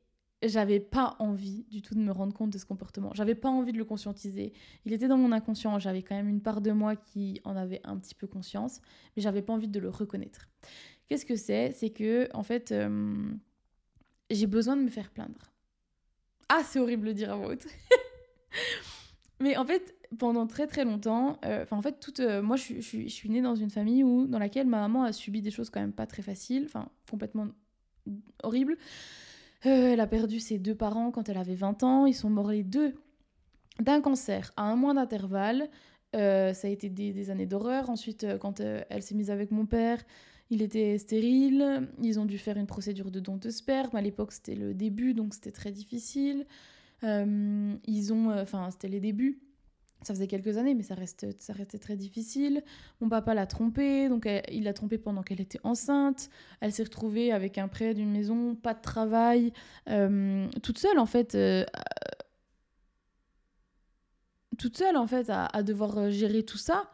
j'avais 0.43 0.81
pas 0.81 1.17
envie 1.19 1.64
du 1.70 1.82
tout 1.82 1.94
de 1.94 2.00
me 2.00 2.11
rendre 2.11 2.35
compte 2.35 2.50
de 2.50 2.59
ce 2.59 2.64
comportement. 2.64 3.11
J'avais 3.14 3.35
pas 3.35 3.49
envie 3.49 3.73
de 3.73 3.79
le 3.79 3.85
conscientiser. 3.85 4.53
Il 4.85 4.93
était 4.93 5.09
dans 5.09 5.17
mon 5.17 5.32
inconscient. 5.32 5.79
J'avais 5.79 6.03
quand 6.03 6.17
même 6.17 6.29
une 6.29 6.41
part 6.41 6.61
de 6.61 6.73
moi 6.73 6.97
qui 6.97 7.41
en 7.44 7.56
avait 7.56 7.81
un 7.85 7.97
petit 7.97 8.14
peu 8.14 8.26
conscience, 8.26 8.81
mais 9.17 9.23
j'avais 9.23 9.43
pas 9.43 9.53
envie 9.53 9.69
de 9.69 9.79
le 9.79 9.88
reconnaître. 9.88 10.49
Qu'est-ce 11.09 11.26
que 11.26 11.37
c'est? 11.37 11.73
C'est 11.73 11.91
que, 11.91 12.29
en 12.35 12.43
fait, 12.43 12.75
j'ai 14.31 14.47
besoin 14.47 14.76
de 14.76 14.82
me 14.82 14.88
faire 14.88 15.11
plaindre. 15.11 15.53
Ah, 16.49 16.62
c'est 16.65 16.79
horrible 16.79 17.08
de 17.08 17.12
dire 17.12 17.32
à 17.32 17.37
voix 17.37 17.49
haute. 17.49 17.67
mais 19.41 19.56
en 19.56 19.65
fait, 19.65 19.94
pendant 20.19 20.47
très 20.47 20.67
très 20.67 20.85
longtemps, 20.85 21.38
euh, 21.44 21.62
enfin 21.62 21.76
en 21.76 21.82
fait, 21.82 21.99
toute, 22.00 22.20
euh, 22.20 22.43
moi 22.43 22.56
je, 22.56 22.81
je, 22.81 23.09
suis 23.09 23.31
née 23.31 23.43
dans 23.43 23.55
une 23.55 23.70
famille 23.70 24.05
où, 24.05 24.26
dans 24.26 24.38
laquelle 24.38 24.67
ma 24.67 24.81
maman 24.81 25.05
a 25.05 25.12
subi 25.12 25.41
des 25.41 25.50
choses 25.50 25.70
quand 25.70 25.81
même 25.81 25.93
pas 25.93 26.06
très 26.06 26.23
faciles, 26.23 26.64
enfin 26.67 26.88
complètement 27.11 27.49
horribles. 28.43 28.76
Euh, 29.64 29.93
elle 29.93 30.00
a 30.00 30.06
perdu 30.06 30.41
ses 30.41 30.59
deux 30.59 30.75
parents 30.75 31.11
quand 31.11 31.29
elle 31.29 31.38
avait 31.38 31.55
20 31.55 31.82
ans, 31.82 32.06
ils 32.06 32.14
sont 32.14 32.31
morts 32.31 32.50
les 32.50 32.64
deux 32.64 32.94
d'un 33.81 34.00
cancer 34.00 34.53
à 34.56 34.64
un 34.64 34.76
mois 34.76 34.93
d'intervalle. 34.93 35.69
ça 36.12 36.50
a 36.62 36.69
été 36.69 36.88
des, 36.91 37.12
des 37.12 37.31
années 37.31 37.47
d'horreur. 37.47 37.88
Ensuite, 37.88 38.26
quand 38.38 38.61
elle 38.61 39.03
s'est 39.03 39.15
mise 39.15 39.31
avec 39.31 39.50
mon 39.50 39.65
père, 39.65 40.03
il 40.50 40.61
était 40.61 40.99
stérile. 40.99 41.88
Ils 42.03 42.20
ont 42.20 42.26
dû 42.26 42.37
faire 42.37 42.58
une 42.58 42.67
procédure 42.67 43.11
de 43.11 43.19
don 43.19 43.38
de 43.38 43.49
sperme. 43.49 43.97
À 43.97 44.03
l'époque, 44.03 44.32
c'était 44.32 44.56
le 44.56 44.75
début, 44.75 45.15
donc 45.15 45.32
c'était 45.32 45.53
très 45.53 45.73
difficile. 45.73 46.44
ils 47.03 48.12
ont, 48.12 48.31
enfin, 48.31 48.70
c'était 48.70 48.88
les 48.88 49.00
débuts 49.00 49.42
ça 50.02 50.14
faisait 50.14 50.26
quelques 50.26 50.56
années, 50.58 50.75
mais 50.75 50.82
ça, 50.82 50.94
restait 50.94 51.78
très 51.78 51.96
difficile. 51.96 52.62
Mon 53.00 53.08
papa 53.08 53.34
l'a 53.34 53.46
trompée, 53.46 54.08
donc 54.08 54.28
il 54.50 54.64
l'a 54.64 54.72
trompée 54.72 54.99
pendant 54.99 55.22
qu'elle 55.22 55.40
était 55.40 55.60
enceinte. 55.64 56.31
Elle 56.60 56.72
s'est 56.72 56.82
retrouvée 56.82 57.32
avec 57.32 57.58
un 57.58 57.69
prêt 57.69 57.94
d'une 57.94 58.10
maison, 58.10 58.54
pas 58.54 58.75
de 58.75 58.81
travail, 58.81 59.52
euh, 59.88 60.49
toute 60.62 60.78
seule 60.78 60.99
en 60.99 61.06
fait. 61.06 61.34
Euh, 61.34 61.64
toute 64.58 64.77
seule 64.77 64.96
en 64.96 65.06
fait 65.06 65.31
à, 65.31 65.62
devoir 65.62 66.10
gérer 66.10 66.43
tout 66.43 66.58
ça. 66.58 66.91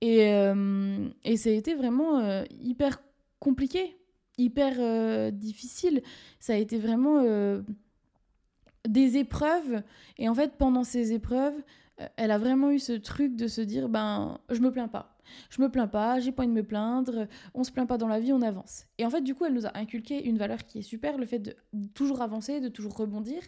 Et, 0.00 0.32
euh, 0.32 1.08
et 1.24 1.36
ça 1.36 1.50
a 1.50 1.52
été 1.52 1.74
vraiment 1.74 2.44
hyper 2.50 3.02
compliqué, 3.38 3.96
hyper 4.38 5.32
difficile. 5.32 6.02
Ça 6.38 6.54
a 6.54 6.56
été 6.56 6.78
vraiment 6.78 7.22
des 8.88 9.16
épreuves. 9.18 9.82
Et 10.18 10.28
en 10.28 10.34
fait, 10.34 10.56
pendant 10.56 10.84
ces 10.84 11.12
épreuves, 11.12 11.54
euh, 11.54 11.62
elle 12.16 12.30
a 12.30 12.38
vraiment 12.38 12.70
eu 12.70 12.78
ce 12.78 12.92
truc 12.92 13.36
de 13.36 13.46
se 13.46 13.60
dire 13.60 13.88
ben 13.88 14.38
je 14.50 14.60
me 14.60 14.70
plains 14.70 14.88
pas. 14.88 15.16
Je 15.48 15.62
me 15.62 15.68
plains 15.68 15.86
pas, 15.86 16.18
j'ai 16.18 16.32
pas 16.32 16.42
envie 16.42 16.52
de 16.52 16.56
me 16.56 16.64
plaindre, 16.64 17.28
on 17.54 17.64
se 17.64 17.70
plaint 17.70 17.88
pas 17.88 17.98
dans 17.98 18.08
la 18.08 18.20
vie, 18.20 18.32
on 18.32 18.42
avance. 18.42 18.86
Et 18.98 19.04
en 19.04 19.10
fait, 19.10 19.20
du 19.20 19.34
coup, 19.34 19.44
elle 19.44 19.54
nous 19.54 19.66
a 19.66 19.76
inculqué 19.78 20.24
une 20.24 20.38
valeur 20.38 20.64
qui 20.64 20.80
est 20.80 20.82
super, 20.82 21.18
le 21.18 21.26
fait 21.26 21.38
de 21.38 21.54
toujours 21.94 22.20
avancer, 22.22 22.60
de 22.60 22.68
toujours 22.68 22.96
rebondir, 22.96 23.40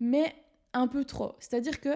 mais 0.00 0.34
un 0.72 0.86
peu 0.86 1.04
trop. 1.04 1.34
C'est-à-dire 1.38 1.80
que 1.80 1.90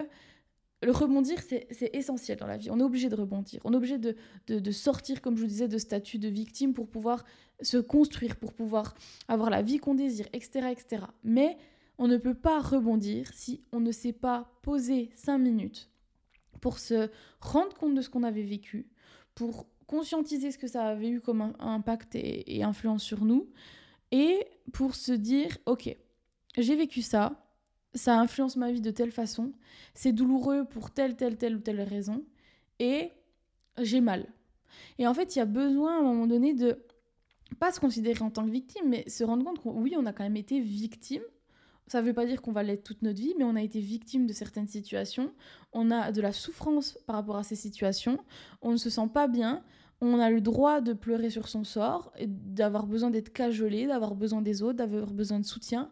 le 0.83 0.91
rebondir, 0.91 1.39
c'est 1.41 1.89
essentiel 1.93 2.37
dans 2.37 2.47
la 2.47 2.57
vie. 2.57 2.69
On 2.69 2.79
est 2.79 2.83
obligé 2.83 3.09
de 3.09 3.15
rebondir. 3.15 3.59
On 3.63 3.73
est 3.73 3.75
obligé 3.75 3.97
de, 3.97 4.15
de, 4.47 4.71
sortir, 4.71 5.21
comme 5.21 5.35
je 5.35 5.41
vous 5.41 5.47
disais, 5.47 5.67
de 5.67 5.77
statut 5.77 6.19
de 6.19 6.27
victime 6.27 6.73
pour 6.73 6.87
pouvoir 6.87 7.23
se 7.61 7.77
construire, 7.77 8.35
pour 8.35 8.53
pouvoir 8.53 8.93
avoir 9.27 9.49
la 9.49 9.61
vie 9.61 9.79
qu'on 9.79 9.95
désire, 9.95 10.27
etc., 10.33 10.67
etc. 10.71 11.05
Mais 11.23 11.57
on 11.97 12.07
ne 12.07 12.17
peut 12.17 12.35
pas 12.35 12.59
rebondir 12.59 13.31
si 13.33 13.63
on 13.71 13.79
ne 13.79 13.91
s'est 13.91 14.13
pas 14.13 14.51
posé 14.61 15.09
cinq 15.15 15.39
minutes 15.39 15.89
pour 16.61 16.79
se 16.79 17.09
rendre 17.41 17.75
compte 17.75 17.95
de 17.95 18.01
ce 18.01 18.09
qu'on 18.09 18.23
avait 18.23 18.43
vécu, 18.43 18.87
pour 19.33 19.67
conscientiser 19.87 20.51
ce 20.51 20.57
que 20.57 20.67
ça 20.67 20.87
avait 20.87 21.09
eu 21.09 21.21
comme 21.21 21.53
impact 21.59 22.15
et, 22.15 22.63
influence 22.63 23.03
sur 23.03 23.23
nous, 23.25 23.49
et 24.11 24.45
pour 24.73 24.95
se 24.95 25.11
dire, 25.11 25.57
ok, 25.65 25.95
j'ai 26.57 26.75
vécu 26.75 27.01
ça, 27.01 27.41
ça 27.93 28.19
influence 28.19 28.55
ma 28.55 28.71
vie 28.71 28.81
de 28.81 28.91
telle 28.91 29.11
façon, 29.11 29.53
c'est 29.93 30.11
douloureux 30.11 30.65
pour 30.65 30.91
telle, 30.91 31.15
telle, 31.15 31.37
telle 31.37 31.55
ou 31.55 31.59
telle 31.59 31.81
raison, 31.81 32.23
et 32.79 33.11
j'ai 33.79 34.01
mal. 34.01 34.27
Et 34.97 35.07
en 35.07 35.13
fait, 35.13 35.35
il 35.35 35.39
y 35.39 35.41
a 35.41 35.45
besoin 35.45 35.95
à 35.95 35.99
un 35.99 36.03
moment 36.03 36.27
donné 36.27 36.53
de 36.53 36.79
pas 37.59 37.71
se 37.71 37.79
considérer 37.79 38.23
en 38.23 38.31
tant 38.31 38.45
que 38.45 38.51
victime, 38.51 38.89
mais 38.89 39.07
se 39.07 39.23
rendre 39.23 39.45
compte 39.45 39.61
que 39.61 39.69
oui, 39.69 39.95
on 39.97 40.05
a 40.05 40.13
quand 40.13 40.23
même 40.23 40.35
été 40.35 40.59
victime 40.59 41.21
ça 41.87 42.01
ne 42.01 42.07
veut 42.07 42.13
pas 42.13 42.25
dire 42.25 42.41
qu'on 42.41 42.51
va 42.51 42.63
l'être 42.63 42.83
toute 42.83 43.01
notre 43.03 43.19
vie, 43.19 43.33
mais 43.37 43.43
on 43.43 43.55
a 43.55 43.61
été 43.61 43.79
victime 43.79 44.25
de 44.25 44.33
certaines 44.33 44.67
situations. 44.67 45.31
On 45.71 45.91
a 45.91 46.11
de 46.11 46.21
la 46.21 46.31
souffrance 46.31 46.97
par 47.05 47.15
rapport 47.15 47.37
à 47.37 47.43
ces 47.43 47.55
situations. 47.55 48.19
On 48.61 48.71
ne 48.71 48.77
se 48.77 48.89
sent 48.89 49.09
pas 49.13 49.27
bien. 49.27 49.63
On 50.01 50.19
a 50.19 50.29
le 50.29 50.41
droit 50.41 50.81
de 50.81 50.93
pleurer 50.93 51.29
sur 51.29 51.47
son 51.47 51.63
sort, 51.63 52.11
d'avoir 52.25 52.87
besoin 52.87 53.11
d'être 53.11 53.31
cajolé, 53.31 53.87
d'avoir 53.87 54.15
besoin 54.15 54.41
des 54.41 54.63
autres, 54.63 54.77
d'avoir 54.77 55.13
besoin 55.13 55.39
de 55.39 55.45
soutien. 55.45 55.91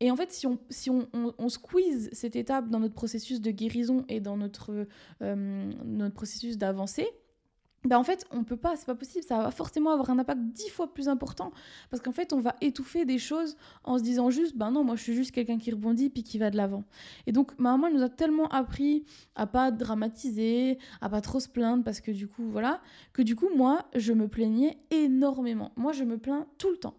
Et 0.00 0.10
en 0.10 0.16
fait, 0.16 0.30
si 0.30 0.46
on, 0.46 0.58
si 0.68 0.90
on, 0.90 1.08
on, 1.14 1.48
squeeze 1.48 2.10
cette 2.12 2.36
étape 2.36 2.68
dans 2.68 2.80
notre 2.80 2.94
processus 2.94 3.40
de 3.40 3.50
guérison 3.50 4.04
et 4.08 4.20
dans 4.20 4.36
notre, 4.36 4.86
euh, 5.22 5.70
notre 5.84 6.14
processus 6.14 6.58
d'avancée, 6.58 7.08
ben 7.84 7.98
en 7.98 8.04
fait, 8.04 8.26
on 8.30 8.44
peut 8.44 8.56
pas, 8.56 8.76
c'est 8.76 8.86
pas 8.86 8.94
possible, 8.94 9.24
ça 9.24 9.38
va 9.38 9.50
forcément 9.50 9.90
avoir 9.90 10.08
un 10.10 10.18
impact 10.18 10.40
dix 10.40 10.70
fois 10.70 10.92
plus 10.92 11.08
important 11.08 11.52
parce 11.90 12.02
qu'en 12.02 12.12
fait, 12.12 12.32
on 12.32 12.40
va 12.40 12.56
étouffer 12.62 13.04
des 13.04 13.18
choses 13.18 13.56
en 13.84 13.98
se 13.98 14.02
disant 14.02 14.30
juste, 14.30 14.56
ben 14.56 14.70
non, 14.70 14.84
moi 14.84 14.96
je 14.96 15.02
suis 15.02 15.14
juste 15.14 15.32
quelqu'un 15.32 15.58
qui 15.58 15.70
rebondit 15.70 16.08
puis 16.08 16.22
qui 16.22 16.38
va 16.38 16.50
de 16.50 16.56
l'avant. 16.56 16.84
Et 17.26 17.32
donc, 17.32 17.58
ma 17.58 17.72
maman 17.76 17.90
nous 17.90 18.02
a 18.02 18.08
tellement 18.08 18.48
appris 18.48 19.04
à 19.34 19.46
pas 19.46 19.70
dramatiser, 19.70 20.78
à 21.02 21.10
pas 21.10 21.20
trop 21.20 21.40
se 21.40 21.48
plaindre 21.48 21.84
parce 21.84 22.00
que 22.00 22.10
du 22.10 22.26
coup, 22.26 22.48
voilà, 22.48 22.80
que 23.12 23.20
du 23.20 23.36
coup, 23.36 23.48
moi, 23.54 23.86
je 23.94 24.12
me 24.12 24.28
plaignais 24.28 24.78
énormément. 24.90 25.72
Moi, 25.76 25.92
je 25.92 26.04
me 26.04 26.16
plains 26.16 26.46
tout 26.56 26.70
le 26.70 26.78
temps. 26.78 26.94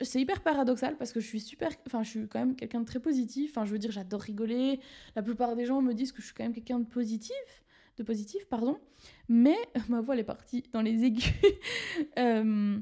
C'est 0.00 0.20
hyper 0.20 0.42
paradoxal 0.42 0.96
parce 0.96 1.12
que 1.12 1.20
je 1.20 1.26
suis 1.26 1.40
super, 1.40 1.70
enfin, 1.86 2.02
je 2.02 2.10
suis 2.10 2.28
quand 2.28 2.40
même 2.40 2.56
quelqu'un 2.56 2.80
de 2.80 2.86
très 2.86 3.00
positif. 3.00 3.52
Enfin, 3.52 3.64
je 3.66 3.70
veux 3.70 3.78
dire, 3.78 3.92
j'adore 3.92 4.20
rigoler. 4.20 4.80
La 5.14 5.22
plupart 5.22 5.54
des 5.54 5.64
gens 5.64 5.80
me 5.80 5.92
disent 5.92 6.12
que 6.12 6.20
je 6.20 6.26
suis 6.26 6.34
quand 6.34 6.44
même 6.44 6.54
quelqu'un 6.54 6.80
de 6.80 6.86
positif 6.86 7.63
de 7.96 8.02
positif, 8.02 8.46
pardon. 8.48 8.78
Mais 9.28 9.56
ma 9.88 10.00
voix 10.00 10.14
elle 10.14 10.20
est 10.20 10.24
partie 10.24 10.64
dans 10.72 10.82
les 10.82 11.04
aigus. 11.04 11.32
Euh, 12.18 12.78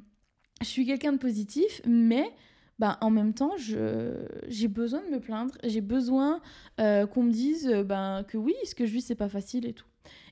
je 0.61 0.67
suis 0.67 0.87
quelqu'un 0.87 1.13
de 1.13 1.19
positif, 1.19 1.83
mais 1.87 2.31
bah, 2.79 2.99
en 3.01 3.11
même 3.11 3.35
temps, 3.35 3.53
j'ai 3.57 4.69
besoin 4.69 5.03
de 5.03 5.09
me 5.09 5.21
plaindre. 5.21 5.55
J'ai 5.65 5.81
besoin 5.81 6.41
euh, 6.81 7.07
qu'on 7.07 7.25
me 7.25 7.31
dise 7.31 7.69
ben, 7.87 8.25
que 8.27 8.39
oui, 8.39 8.55
ce 8.65 8.75
que 8.75 8.87
je 8.87 8.93
vis, 8.93 9.03
c'est 9.03 9.15
pas 9.15 9.29
facile 9.29 9.67
et 9.67 9.75
tout. 9.75 9.87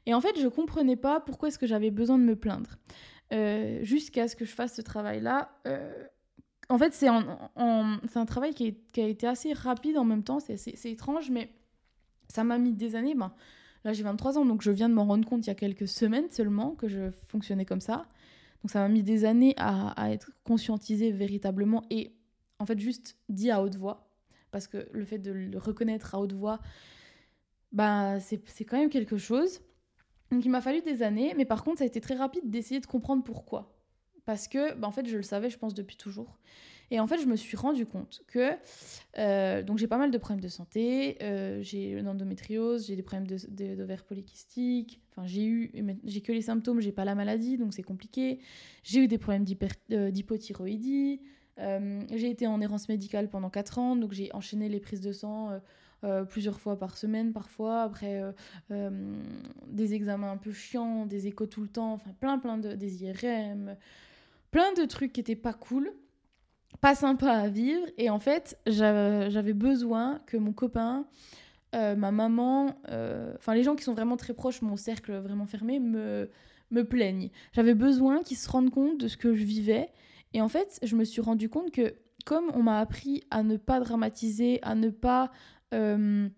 Et 0.06 0.14
en 0.14 0.20
fait, 0.20 0.38
je 0.40 0.48
comprenais 0.48 0.96
pas 0.96 1.20
pourquoi 1.20 1.48
est-ce 1.48 1.58
que 1.58 1.66
j'avais 1.66 1.90
besoin 1.90 2.18
de 2.18 2.24
me 2.24 2.36
plaindre. 2.36 2.76
Euh, 3.32 3.80
jusqu'à 3.82 4.28
ce 4.28 4.36
que 4.36 4.44
je 4.44 4.52
fasse 4.52 4.74
ce 4.74 4.82
travail-là. 4.82 5.50
en 6.68 6.78
fait, 6.78 6.94
c'est 6.94 7.08
un 7.08 8.26
travail 8.26 8.54
qui, 8.54 8.74
qui, 8.92 9.00
a 9.00 9.08
été 9.08 9.26
assez 9.26 9.52
rapide 9.52 9.98
en 9.98 10.04
même 10.04 10.22
temps. 10.22 10.40
C'est 10.40 10.90
étrange, 10.90 11.30
mais 11.30 11.50
ça 12.28 12.44
m'a 12.44 12.58
mis 12.58 12.72
des 12.72 12.96
années. 12.96 13.14
Ben, 13.14 13.32
Là, 13.84 13.92
j'ai 13.92 14.02
23 14.02 14.38
ans, 14.38 14.44
donc 14.44 14.62
je 14.62 14.70
viens 14.70 14.88
de 14.88 14.94
m'en 14.94 15.06
rendre 15.06 15.26
compte 15.26 15.46
il 15.46 15.48
y 15.48 15.50
a 15.50 15.54
quelques 15.54 15.88
semaines 15.88 16.28
seulement 16.30 16.72
que 16.72 16.88
je 16.88 17.10
fonctionnais 17.28 17.64
comme 17.64 17.80
ça. 17.80 18.06
Donc 18.62 18.70
ça 18.70 18.80
m'a 18.80 18.88
mis 18.88 19.02
des 19.02 19.24
années 19.24 19.54
à, 19.56 20.12
être 20.12 20.32
conscientisée 20.44 21.12
véritablement 21.12 21.82
et 21.88 22.12
en 22.58 22.66
fait 22.66 22.78
juste 22.78 23.16
dit 23.28 23.50
à 23.50 23.62
haute 23.62 23.76
voix. 23.76 24.10
Parce 24.50 24.66
que 24.66 24.88
le 24.92 25.04
fait 25.04 25.18
de 25.18 25.30
le 25.30 25.56
reconnaître 25.58 26.14
à 26.14 26.20
haute 26.20 26.32
voix, 26.32 26.60
bah, 27.72 28.20
c'est 28.20 28.64
quand 28.64 28.78
même 28.78 28.90
quelque 28.90 29.16
chose. 29.16 29.60
Donc 30.30 30.44
il 30.44 30.50
m'a 30.50 30.60
fallu 30.60 30.82
des 30.82 31.02
années, 31.02 31.32
mais 31.36 31.46
par 31.46 31.64
contre 31.64 31.78
ça 31.78 31.84
a 31.84 31.86
été 31.86 32.00
très 32.00 32.16
rapide 32.16 32.50
d'essayer 32.50 32.80
de 32.80 32.86
comprendre 32.86 33.24
pourquoi. 33.24 33.80
Parce 34.24 34.48
que, 34.48 34.74
bah, 34.74 34.86
en 34.86 34.92
fait, 34.92 35.08
je 35.08 35.16
le 35.16 35.22
savais, 35.22 35.50
je 35.50 35.58
pense, 35.58 35.74
depuis 35.74 35.96
toujours. 35.96 36.38
Et 36.90 36.98
en 36.98 37.06
fait, 37.06 37.18
je 37.18 37.26
me 37.26 37.36
suis 37.36 37.56
rendu 37.56 37.86
compte 37.86 38.22
que 38.26 38.50
euh, 39.18 39.62
donc 39.62 39.78
j'ai 39.78 39.86
pas 39.86 39.98
mal 39.98 40.10
de 40.10 40.18
problèmes 40.18 40.42
de 40.42 40.48
santé, 40.48 41.18
euh, 41.22 41.62
j'ai 41.62 41.90
une 41.90 42.08
endométriose, 42.08 42.86
j'ai 42.88 42.96
des 42.96 43.02
problèmes 43.02 43.26
d'ovaires 43.28 44.04
de, 44.10 44.84
enfin 45.10 45.26
j'ai 45.26 45.44
eu, 45.44 45.72
j'ai 46.04 46.20
que 46.20 46.32
les 46.32 46.42
symptômes, 46.42 46.80
j'ai 46.80 46.92
pas 46.92 47.04
la 47.04 47.14
maladie, 47.14 47.58
donc 47.58 47.74
c'est 47.74 47.82
compliqué. 47.82 48.40
J'ai 48.82 49.00
eu 49.00 49.08
des 49.08 49.18
problèmes 49.18 49.44
euh, 49.92 50.10
d'hypothyroïdie, 50.10 51.20
j'ai 51.58 52.30
été 52.30 52.46
en 52.46 52.60
errance 52.60 52.88
médicale 52.88 53.28
pendant 53.28 53.50
4 53.50 53.78
ans, 53.78 53.96
donc 53.96 54.12
j'ai 54.12 54.32
enchaîné 54.32 54.68
les 54.68 54.80
prises 54.80 55.02
de 55.02 55.12
sang. 55.12 55.60
plusieurs 56.30 56.58
fois 56.58 56.78
par 56.78 56.96
semaine 56.96 57.34
parfois, 57.34 57.82
après 57.82 58.22
des 58.70 59.94
examens 59.94 60.32
un 60.32 60.38
peu 60.38 60.52
chiants, 60.52 61.04
des 61.04 61.26
échos 61.26 61.46
tout 61.46 61.60
le 61.60 61.68
temps, 61.68 61.92
enfin 61.92 62.12
plein 62.18 62.38
plein 62.38 62.56
de 62.56 62.72
des 62.72 63.04
IRM, 63.04 63.76
plein 64.50 64.72
de 64.72 64.86
trucs 64.86 65.12
qui 65.12 65.20
étaient 65.20 65.36
pas 65.36 65.52
cool 65.52 65.92
pas 66.80 66.94
sympa 66.94 67.30
à 67.30 67.48
vivre. 67.48 67.86
Et 67.98 68.10
en 68.10 68.18
fait, 68.18 68.58
j'avais 68.66 69.52
besoin 69.52 70.20
que 70.26 70.36
mon 70.36 70.52
copain, 70.52 71.06
euh, 71.74 71.94
ma 71.94 72.10
maman, 72.10 72.74
euh, 72.90 73.32
enfin 73.36 73.54
les 73.54 73.62
gens 73.62 73.76
qui 73.76 73.84
sont 73.84 73.94
vraiment 73.94 74.16
très 74.16 74.34
proches, 74.34 74.62
mon 74.62 74.76
cercle 74.76 75.12
vraiment 75.18 75.46
fermé, 75.46 75.78
me, 75.78 76.30
me 76.70 76.84
plaignent. 76.84 77.30
J'avais 77.52 77.74
besoin 77.74 78.22
qu'ils 78.22 78.38
se 78.38 78.48
rendent 78.48 78.70
compte 78.70 78.98
de 78.98 79.08
ce 79.08 79.16
que 79.16 79.34
je 79.34 79.44
vivais. 79.44 79.90
Et 80.32 80.40
en 80.40 80.48
fait, 80.48 80.78
je 80.82 80.96
me 80.96 81.04
suis 81.04 81.20
rendu 81.20 81.48
compte 81.48 81.70
que 81.70 81.94
comme 82.24 82.50
on 82.54 82.62
m'a 82.62 82.80
appris 82.80 83.24
à 83.30 83.42
ne 83.42 83.56
pas 83.56 83.80
dramatiser, 83.80 84.58
à 84.62 84.74
ne 84.74 84.90
pas 84.90 85.30
euh, 85.74 86.28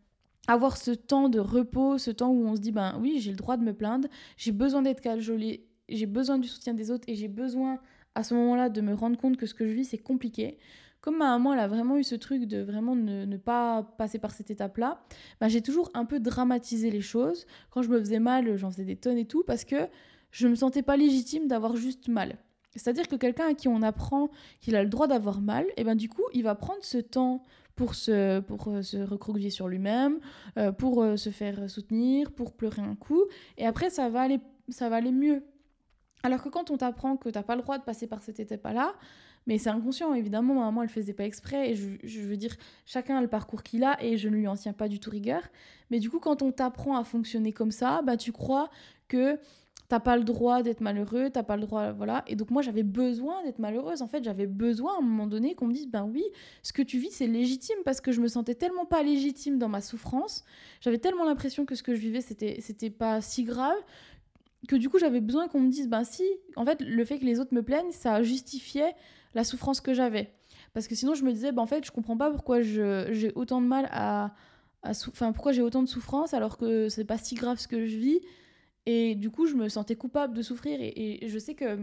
avoir 0.48 0.76
ce 0.76 0.90
temps 0.90 1.28
de 1.28 1.38
repos, 1.38 1.98
ce 1.98 2.10
temps 2.10 2.30
où 2.30 2.46
on 2.46 2.56
se 2.56 2.60
dit, 2.60 2.72
ben 2.72 2.98
oui, 3.00 3.18
j'ai 3.20 3.30
le 3.30 3.36
droit 3.36 3.56
de 3.56 3.62
me 3.62 3.74
plaindre, 3.74 4.08
j'ai 4.36 4.52
besoin 4.52 4.82
d'être 4.82 5.00
cajolie, 5.00 5.60
j'ai 5.88 6.06
besoin 6.06 6.38
du 6.38 6.48
soutien 6.48 6.74
des 6.74 6.90
autres 6.90 7.04
et 7.08 7.14
j'ai 7.14 7.28
besoin 7.28 7.78
à 8.14 8.22
ce 8.22 8.34
moment-là 8.34 8.68
de 8.68 8.80
me 8.80 8.94
rendre 8.94 9.16
compte 9.16 9.36
que 9.36 9.46
ce 9.46 9.54
que 9.54 9.66
je 9.66 9.72
vis, 9.72 9.84
c'est 9.84 9.98
compliqué. 9.98 10.58
Comme 11.00 11.18
ma 11.18 11.36
maman, 11.36 11.50
a 11.50 11.66
vraiment 11.66 11.98
eu 11.98 12.04
ce 12.04 12.14
truc 12.14 12.44
de 12.44 12.58
vraiment 12.58 12.94
ne, 12.94 13.36
pas 13.36 13.82
passer 13.98 14.18
par 14.18 14.30
cette 14.30 14.50
étape-là, 14.50 15.02
bah, 15.40 15.48
j'ai 15.48 15.60
toujours 15.60 15.90
un 15.94 16.04
peu 16.04 16.20
dramatisé 16.20 16.90
les 16.90 17.00
choses. 17.00 17.46
Quand 17.70 17.82
je 17.82 17.88
me 17.88 17.98
faisais 17.98 18.20
mal, 18.20 18.56
j'en 18.56 18.70
faisais 18.70 18.84
des 18.84 18.96
tonnes 18.96 19.18
et 19.18 19.24
tout, 19.24 19.42
parce 19.44 19.64
que 19.64 19.88
je 20.30 20.46
me 20.46 20.54
sentais 20.54 20.82
pas 20.82 20.96
légitime 20.96 21.48
d'avoir 21.48 21.74
juste 21.74 22.08
mal. 22.08 22.38
C'est-à-dire 22.76 23.08
que 23.08 23.16
quelqu'un 23.16 23.48
à 23.48 23.54
qui 23.54 23.68
on 23.68 23.82
apprend 23.82 24.30
qu'il 24.60 24.76
a 24.76 24.82
le 24.82 24.88
droit 24.88 25.06
d'avoir 25.06 25.40
mal, 25.40 25.66
et 25.76 25.84
ben 25.84 25.94
du 25.94 26.08
coup, 26.08 26.22
il 26.32 26.42
va 26.42 26.54
prendre 26.54 26.82
ce 26.82 26.98
temps 26.98 27.42
pour 27.74 27.94
se, 27.94 28.40
pour 28.40 28.68
euh, 28.68 28.82
se 28.82 28.96
recroqueviller 28.98 29.50
sur 29.50 29.68
lui-même, 29.68 30.20
euh, 30.58 30.72
pour 30.72 31.02
euh, 31.02 31.16
se 31.16 31.30
faire 31.30 31.68
soutenir, 31.68 32.32
pour 32.32 32.52
pleurer 32.52 32.82
un 32.82 32.94
coup, 32.94 33.24
et 33.58 33.66
après 33.66 33.90
ça 33.90 34.08
va 34.08 34.22
aller, 34.22 34.40
ça 34.68 34.88
va 34.88 34.96
aller 34.96 35.12
mieux. 35.12 35.42
Alors 36.22 36.42
que 36.42 36.48
quand 36.48 36.70
on 36.70 36.76
t'apprend 36.76 37.16
que 37.16 37.28
t'as 37.28 37.42
pas 37.42 37.56
le 37.56 37.62
droit 37.62 37.78
de 37.78 37.84
passer 37.84 38.06
par 38.06 38.22
cette 38.22 38.38
étape-là, 38.38 38.94
mais 39.46 39.58
c'est 39.58 39.70
inconscient, 39.70 40.14
évidemment, 40.14 40.54
ma 40.54 40.60
maman 40.66 40.82
elle 40.82 40.88
faisait 40.88 41.14
pas 41.14 41.24
exprès, 41.24 41.70
et 41.70 41.74
je, 41.74 42.20
veux 42.20 42.36
dire, 42.36 42.56
chacun 42.86 43.18
a 43.18 43.20
le 43.20 43.28
parcours 43.28 43.62
qu'il 43.62 43.82
a, 43.82 44.02
et 44.02 44.16
je 44.16 44.28
ne 44.28 44.36
lui 44.36 44.46
en 44.46 44.54
tiens 44.54 44.72
pas 44.72 44.88
du 44.88 45.00
tout 45.00 45.10
rigueur. 45.10 45.42
Mais 45.90 45.98
du 45.98 46.10
coup, 46.10 46.20
quand 46.20 46.42
on 46.42 46.52
t'apprend 46.52 46.96
à 46.96 47.04
fonctionner 47.04 47.52
comme 47.52 47.72
ça, 47.72 48.02
bah 48.02 48.16
tu 48.16 48.30
crois 48.30 48.70
que 49.08 49.38
t'as 49.88 50.00
pas 50.00 50.16
le 50.16 50.24
droit 50.24 50.62
d'être 50.62 50.80
malheureux, 50.80 51.28
t'as 51.28 51.42
pas 51.42 51.56
le 51.56 51.62
droit, 51.62 51.92
voilà. 51.92 52.24
Et 52.26 52.34
donc 52.34 52.50
moi 52.50 52.62
j'avais 52.62 52.82
besoin 52.82 53.42
d'être 53.44 53.58
malheureuse, 53.58 54.00
en 54.00 54.06
fait, 54.06 54.24
j'avais 54.24 54.46
besoin 54.46 54.94
à 54.94 54.98
un 54.98 55.02
moment 55.02 55.26
donné 55.26 55.54
qu'on 55.54 55.66
me 55.66 55.74
dise, 55.74 55.88
ben 55.88 56.08
oui, 56.10 56.24
ce 56.62 56.72
que 56.72 56.80
tu 56.80 56.98
vis 56.98 57.10
c'est 57.10 57.26
légitime, 57.26 57.76
parce 57.84 58.00
que 58.00 58.10
je 58.10 58.22
me 58.22 58.28
sentais 58.28 58.54
tellement 58.54 58.86
pas 58.86 59.02
légitime 59.02 59.58
dans 59.58 59.68
ma 59.68 59.82
souffrance, 59.82 60.44
j'avais 60.80 60.96
tellement 60.96 61.24
l'impression 61.24 61.66
que 61.66 61.74
ce 61.74 61.82
que 61.82 61.94
je 61.94 62.00
vivais 62.00 62.22
c'était, 62.22 62.58
c'était 62.60 62.88
pas 62.88 63.20
si 63.20 63.44
grave, 63.44 63.76
que 64.68 64.76
du 64.76 64.88
coup 64.88 64.98
j'avais 64.98 65.20
besoin 65.20 65.48
qu'on 65.48 65.60
me 65.60 65.70
dise 65.70 65.88
ben 65.88 66.04
si 66.04 66.24
en 66.56 66.64
fait 66.64 66.80
le 66.80 67.04
fait 67.04 67.18
que 67.18 67.24
les 67.24 67.40
autres 67.40 67.54
me 67.54 67.62
plaignent 67.62 67.90
ça 67.90 68.22
justifiait 68.22 68.94
la 69.34 69.44
souffrance 69.44 69.80
que 69.80 69.94
j'avais. 69.94 70.32
Parce 70.72 70.88
que 70.88 70.94
sinon 70.94 71.14
je 71.14 71.24
me 71.24 71.32
disais 71.32 71.52
ben 71.52 71.62
en 71.62 71.66
fait 71.66 71.84
je 71.84 71.90
comprends 71.90 72.16
pas 72.16 72.30
pourquoi 72.30 72.62
j'ai 72.62 73.32
autant 73.34 73.60
de 73.60 73.66
mal 73.66 73.88
à, 73.90 74.34
enfin 74.84 75.32
pourquoi 75.32 75.52
j'ai 75.52 75.62
autant 75.62 75.82
de 75.82 75.88
souffrance 75.88 76.34
alors 76.34 76.56
que 76.58 76.88
c'est 76.88 77.04
pas 77.04 77.18
si 77.18 77.34
grave 77.34 77.58
ce 77.58 77.68
que 77.68 77.86
je 77.86 77.96
vis. 77.96 78.20
Et 78.86 79.14
du 79.14 79.30
coup 79.30 79.46
je 79.46 79.54
me 79.54 79.68
sentais 79.68 79.96
coupable 79.96 80.34
de 80.34 80.42
souffrir. 80.42 80.78
Et, 80.80 81.26
je 81.28 81.38
sais 81.38 81.54
que 81.54 81.78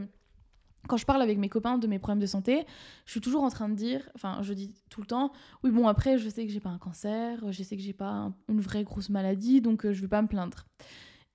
quand 0.87 0.97
je 0.97 1.05
parle 1.05 1.21
avec 1.21 1.37
mes 1.37 1.49
copains 1.49 1.77
de 1.77 1.87
mes 1.87 1.99
problèmes 1.99 2.21
de 2.21 2.25
santé, 2.25 2.65
je 3.05 3.11
suis 3.11 3.21
toujours 3.21 3.43
en 3.43 3.49
train 3.49 3.67
de 3.67 3.75
dire, 3.75 4.09
enfin, 4.15 4.39
je 4.41 4.53
dis 4.53 4.73
tout 4.89 5.01
le 5.01 5.07
temps, 5.07 5.33
oui, 5.63 5.71
bon, 5.71 5.87
après, 5.87 6.17
je 6.17 6.29
sais 6.29 6.45
que 6.45 6.51
j'ai 6.51 6.61
pas 6.61 6.69
un 6.69 6.77
cancer, 6.77 7.51
je 7.51 7.63
sais 7.63 7.75
que 7.75 7.81
j'ai 7.81 7.93
pas 7.93 8.31
une 8.47 8.61
vraie 8.61 8.85
grosse 8.85 9.09
maladie, 9.09 9.59
donc 9.59 9.85
euh, 9.85 9.93
je 9.93 10.01
vais 10.01 10.07
pas 10.07 10.21
me 10.21 10.27
plaindre. 10.27 10.65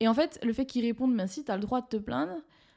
Et 0.01 0.09
en 0.09 0.15
fait, 0.15 0.39
le 0.43 0.53
fait 0.53 0.67
qu'ils 0.67 0.85
répondent, 0.85 1.17
ben 1.17 1.27
si, 1.27 1.45
t'as 1.45 1.57
le 1.57 1.63
droit 1.63 1.81
de 1.81 1.87
te 1.87 1.97
plaindre, 1.97 2.37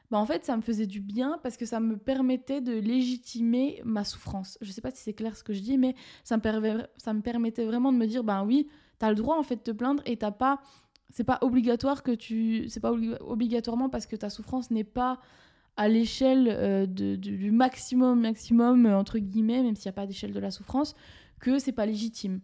bah 0.10 0.18
en 0.18 0.26
fait, 0.26 0.46
ça 0.46 0.56
me 0.56 0.62
faisait 0.62 0.88
du 0.88 1.02
bien 1.02 1.40
parce 1.44 1.58
que 1.58 1.66
ça 1.66 1.80
me 1.80 1.98
permettait 1.98 2.62
de 2.62 2.74
légitimer 2.74 3.82
ma 3.84 4.04
souffrance. 4.04 4.58
Je 4.62 4.72
sais 4.72 4.82
pas 4.82 4.92
si 4.92 5.04
c'est 5.04 5.14
clair 5.14 5.36
ce 5.36 5.44
que 5.44 5.54
je 5.54 5.62
dis, 5.62 5.78
mais 5.78 5.96
ça 6.24 6.38
me, 6.38 7.22
permettait 7.22 7.66
vraiment 7.66 7.92
de 7.92 7.98
me 7.98 8.06
dire, 8.06 8.24
ben 8.24 8.46
oui, 8.46 8.68
t'as 9.00 9.10
le 9.10 9.16
droit 9.16 9.38
en 9.38 9.44
fait 9.44 9.58
de 9.58 9.62
te 9.62 9.72
plaindre 9.72 10.02
et 10.06 10.18
t'as 10.18 10.32
pas. 10.32 10.62
C'est 11.10 11.24
pas 11.24 11.40
obligatoire 11.42 12.04
que 12.04 12.12
tu. 12.12 12.68
C'est 12.70 12.82
pas 12.82 12.92
obligatoirement 12.92 13.90
parce 13.90 14.06
que 14.06 14.16
ta 14.16 14.30
souffrance 14.30 14.72
n'est 14.72 14.84
pas 14.84 15.20
à 15.78 15.88
l'échelle 15.88 16.48
euh, 16.50 16.86
du 16.86 17.52
maximum, 17.52 18.22
maximum, 18.22 18.86
euh, 18.86 18.98
entre 18.98 19.20
guillemets, 19.20 19.62
même 19.62 19.76
s'il 19.76 19.90
n'y 19.90 19.94
a 19.94 19.94
pas 19.94 20.08
d'échelle 20.08 20.34
de 20.34 20.40
la 20.40 20.52
souffrance, 20.52 20.96
que 21.40 21.60
c'est 21.60 21.72
pas 21.72 21.86
légitime. 21.86 22.42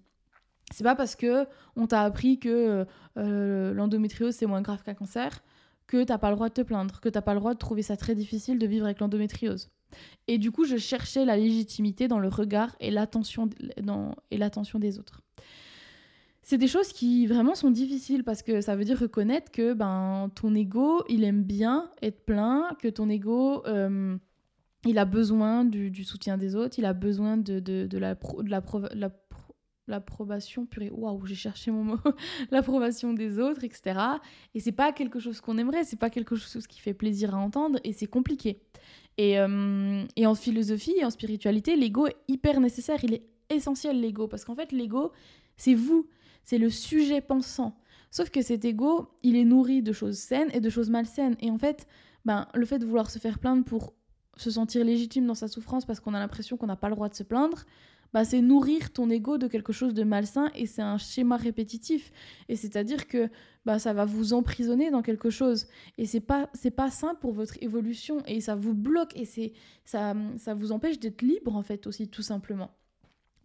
C'est 0.73 0.83
pas 0.83 0.95
parce 0.95 1.15
que 1.15 1.45
on 1.75 1.85
t'a 1.87 2.01
appris 2.01 2.39
que 2.39 2.85
euh, 3.17 3.73
l'endométriose 3.73 4.35
c'est 4.35 4.47
moins 4.47 4.61
grave 4.61 4.81
qu'un 4.83 4.95
cancer 4.95 5.43
que 5.87 6.03
t'as 6.03 6.17
pas 6.17 6.29
le 6.29 6.35
droit 6.35 6.49
de 6.49 6.53
te 6.53 6.61
plaindre, 6.61 6.99
que 6.99 7.09
t'as 7.09 7.21
pas 7.21 7.33
le 7.33 7.39
droit 7.39 7.53
de 7.53 7.59
trouver 7.59 7.83
ça 7.83 7.97
très 7.97 8.15
difficile 8.15 8.57
de 8.57 8.65
vivre 8.65 8.85
avec 8.85 8.99
l'endométriose. 8.99 9.69
Et 10.27 10.39
du 10.39 10.51
coup, 10.51 10.65
je 10.65 10.77
cherchais 10.77 11.25
la 11.25 11.37
légitimité 11.37 12.07
dans 12.07 12.19
le 12.19 12.27
regard 12.27 12.75
et 12.79 12.89
l'attention 12.89 13.47
des 13.47 14.99
autres. 14.99 15.21
C'est 16.41 16.57
des 16.57 16.67
choses 16.67 16.91
qui 16.91 17.27
vraiment 17.27 17.53
sont 17.53 17.69
difficiles 17.69 18.23
parce 18.23 18.41
que 18.41 18.59
ça 18.59 18.75
veut 18.75 18.83
dire 18.83 18.99
reconnaître 18.99 19.51
que 19.51 19.73
ben 19.73 20.29
ton 20.35 20.55
ego, 20.55 21.03
il 21.07 21.23
aime 21.23 21.43
bien 21.43 21.89
être 22.01 22.25
plein, 22.25 22.69
que 22.81 22.87
ton 22.87 23.07
ego 23.09 23.63
euh, 23.67 24.17
il 24.85 24.97
a 24.97 25.05
besoin 25.05 25.63
du, 25.63 26.03
soutien 26.03 26.37
des 26.37 26.55
autres, 26.55 26.77
il 26.77 26.85
a 26.85 26.93
besoin 26.93 27.37
de, 27.37 27.59
de, 27.59 27.97
la, 27.97 28.15
de 28.15 28.49
la, 28.49 28.61
la 28.93 29.09
l'approbation 29.87 30.65
purée 30.65 30.89
waouh 30.91 31.25
j'ai 31.25 31.35
cherché 31.35 31.71
mon 31.71 31.83
mot 31.83 31.99
l'approbation 32.51 33.13
des 33.13 33.39
autres 33.39 33.63
etc 33.63 33.99
et 34.55 34.59
c'est 34.59 34.71
pas 34.71 34.93
quelque 34.93 35.19
chose 35.19 35.41
qu'on 35.41 35.57
aimerait 35.57 35.83
c'est 35.83 35.99
pas 35.99 36.09
quelque 36.09 36.35
chose 36.35 36.67
qui 36.67 36.79
fait 36.79 36.93
plaisir 36.93 37.35
à 37.35 37.37
entendre 37.37 37.79
et 37.83 37.91
c'est 37.93 38.07
compliqué 38.07 38.61
et, 39.17 39.39
euh, 39.39 40.03
et 40.15 40.25
en 40.25 40.35
philosophie 40.35 40.95
et 40.97 41.05
en 41.05 41.09
spiritualité 41.09 41.75
l'ego 41.75 42.07
est 42.07 42.15
hyper 42.27 42.59
nécessaire 42.59 43.03
il 43.03 43.13
est 43.13 43.23
essentiel 43.49 43.99
l'ego, 43.99 44.27
parce 44.27 44.45
qu'en 44.45 44.55
fait 44.55 44.71
l'ego, 44.71 45.11
c'est 45.57 45.73
vous, 45.73 46.07
c'est 46.43 46.57
le 46.57 46.69
sujet 46.69 47.21
pensant. 47.21 47.77
Sauf 48.11 48.29
que 48.29 48.41
cet 48.41 48.65
ego, 48.65 49.09
il 49.23 49.35
est 49.35 49.45
nourri 49.45 49.81
de 49.81 49.91
choses 49.91 50.17
saines 50.17 50.49
et 50.53 50.59
de 50.59 50.69
choses 50.69 50.89
malsaines. 50.89 51.35
Et 51.39 51.49
en 51.49 51.57
fait, 51.57 51.87
ben, 52.25 52.47
le 52.53 52.65
fait 52.65 52.79
de 52.79 52.85
vouloir 52.85 53.09
se 53.09 53.19
faire 53.19 53.39
plaindre 53.39 53.65
pour 53.65 53.93
se 54.37 54.51
sentir 54.51 54.83
légitime 54.83 55.25
dans 55.25 55.35
sa 55.35 55.47
souffrance 55.47 55.85
parce 55.85 55.99
qu'on 55.99 56.13
a 56.13 56.19
l'impression 56.19 56.57
qu'on 56.57 56.67
n'a 56.67 56.75
pas 56.75 56.89
le 56.89 56.95
droit 56.95 57.09
de 57.09 57.15
se 57.15 57.23
plaindre, 57.23 57.65
bah, 58.13 58.23
c'est 58.25 58.41
nourrir 58.41 58.91
ton 58.93 59.09
ego 59.09 59.37
de 59.37 59.47
quelque 59.47 59.73
chose 59.73 59.93
de 59.93 60.03
malsain 60.03 60.51
et 60.55 60.67
c'est 60.67 60.81
un 60.81 60.97
schéma 60.97 61.35
répétitif. 61.35 62.11
Et 62.47 62.55
c'est-à-dire 62.55 63.07
que 63.07 63.29
bah, 63.65 63.79
ça 63.79 63.93
va 63.93 64.05
vous 64.05 64.33
emprisonner 64.33 64.91
dans 64.91 65.01
quelque 65.01 65.29
chose. 65.29 65.67
Et 65.97 66.05
c'est 66.05 66.19
pas, 66.19 66.49
c'est 66.53 66.71
pas 66.71 66.91
sain 66.91 67.15
pour 67.15 67.33
votre 67.33 67.61
évolution 67.61 68.23
et 68.27 68.39
ça 68.41 68.55
vous 68.55 68.73
bloque 68.73 69.17
et 69.17 69.25
c'est, 69.25 69.53
ça, 69.85 70.13
ça 70.37 70.53
vous 70.53 70.71
empêche 70.71 70.99
d'être 70.99 71.21
libre 71.21 71.55
en 71.55 71.63
fait 71.63 71.87
aussi, 71.87 72.07
tout 72.07 72.21
simplement. 72.21 72.71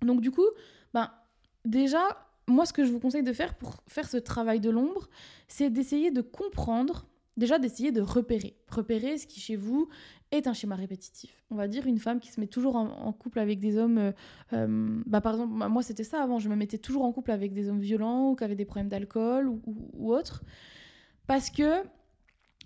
Donc 0.03 0.21
du 0.21 0.31
coup, 0.31 0.47
bah, 0.93 1.25
déjà, 1.65 2.03
moi 2.47 2.67
ce 2.67 2.73
que 2.73 2.85
je 2.85 2.93
vous 2.93 3.01
conseille 3.01 3.23
de 3.23 3.33
faire 3.33 3.55
pour 3.55 3.83
faire 3.87 4.09
ce 4.09 4.17
travail 4.19 4.61
de 4.61 4.71
l'ombre, 4.71 5.09
c'est 5.49 5.71
d'essayer 5.71 6.11
de 6.11 6.21
comprendre 6.21 7.07
déjà 7.39 7.59
d'essayer 7.59 7.93
de 7.93 8.03
repérer. 8.03 8.57
Repérer 8.69 9.17
ce 9.17 9.27
qui 9.27 9.41
chez 9.41 9.57
vous 9.57 9.89
est 10.31 10.47
un 10.47 10.53
schéma 10.53 10.75
répétitif. 10.75 11.43
On 11.51 11.55
va 11.55 11.69
dire 11.69 11.87
une 11.87 11.99
femme 11.99 12.21
qui 12.21 12.31
se 12.31 12.39
met 12.41 12.47
toujours 12.47 12.77
en, 12.77 13.13
couple 13.13 13.39
avec 13.39 13.61
des 13.61 13.79
hommes. 13.79 13.99
Euh, 13.99 14.13
euh, 14.53 15.01
bah, 15.07 15.21
par 15.21 15.35
exemple, 15.35 15.53
moi 15.71 15.83
c'était 15.83 16.05
ça 16.05 16.23
avant, 16.23 16.39
je 16.39 16.49
me 16.49 16.57
mettais 16.57 16.79
toujours 16.79 17.05
en 17.05 17.13
couple 17.13 17.31
avec 17.31 17.55
des 17.55 17.71
hommes 17.71 17.81
violents 17.81 18.31
ou 18.31 18.37
qui 18.37 18.45
avaient 18.45 18.55
des 18.55 18.67
problèmes 18.67 18.89
d'alcool 18.89 19.49
ou, 19.49 19.63
ou, 19.67 20.13
autre. 20.13 20.43
Parce 21.27 21.51
que 21.51 21.83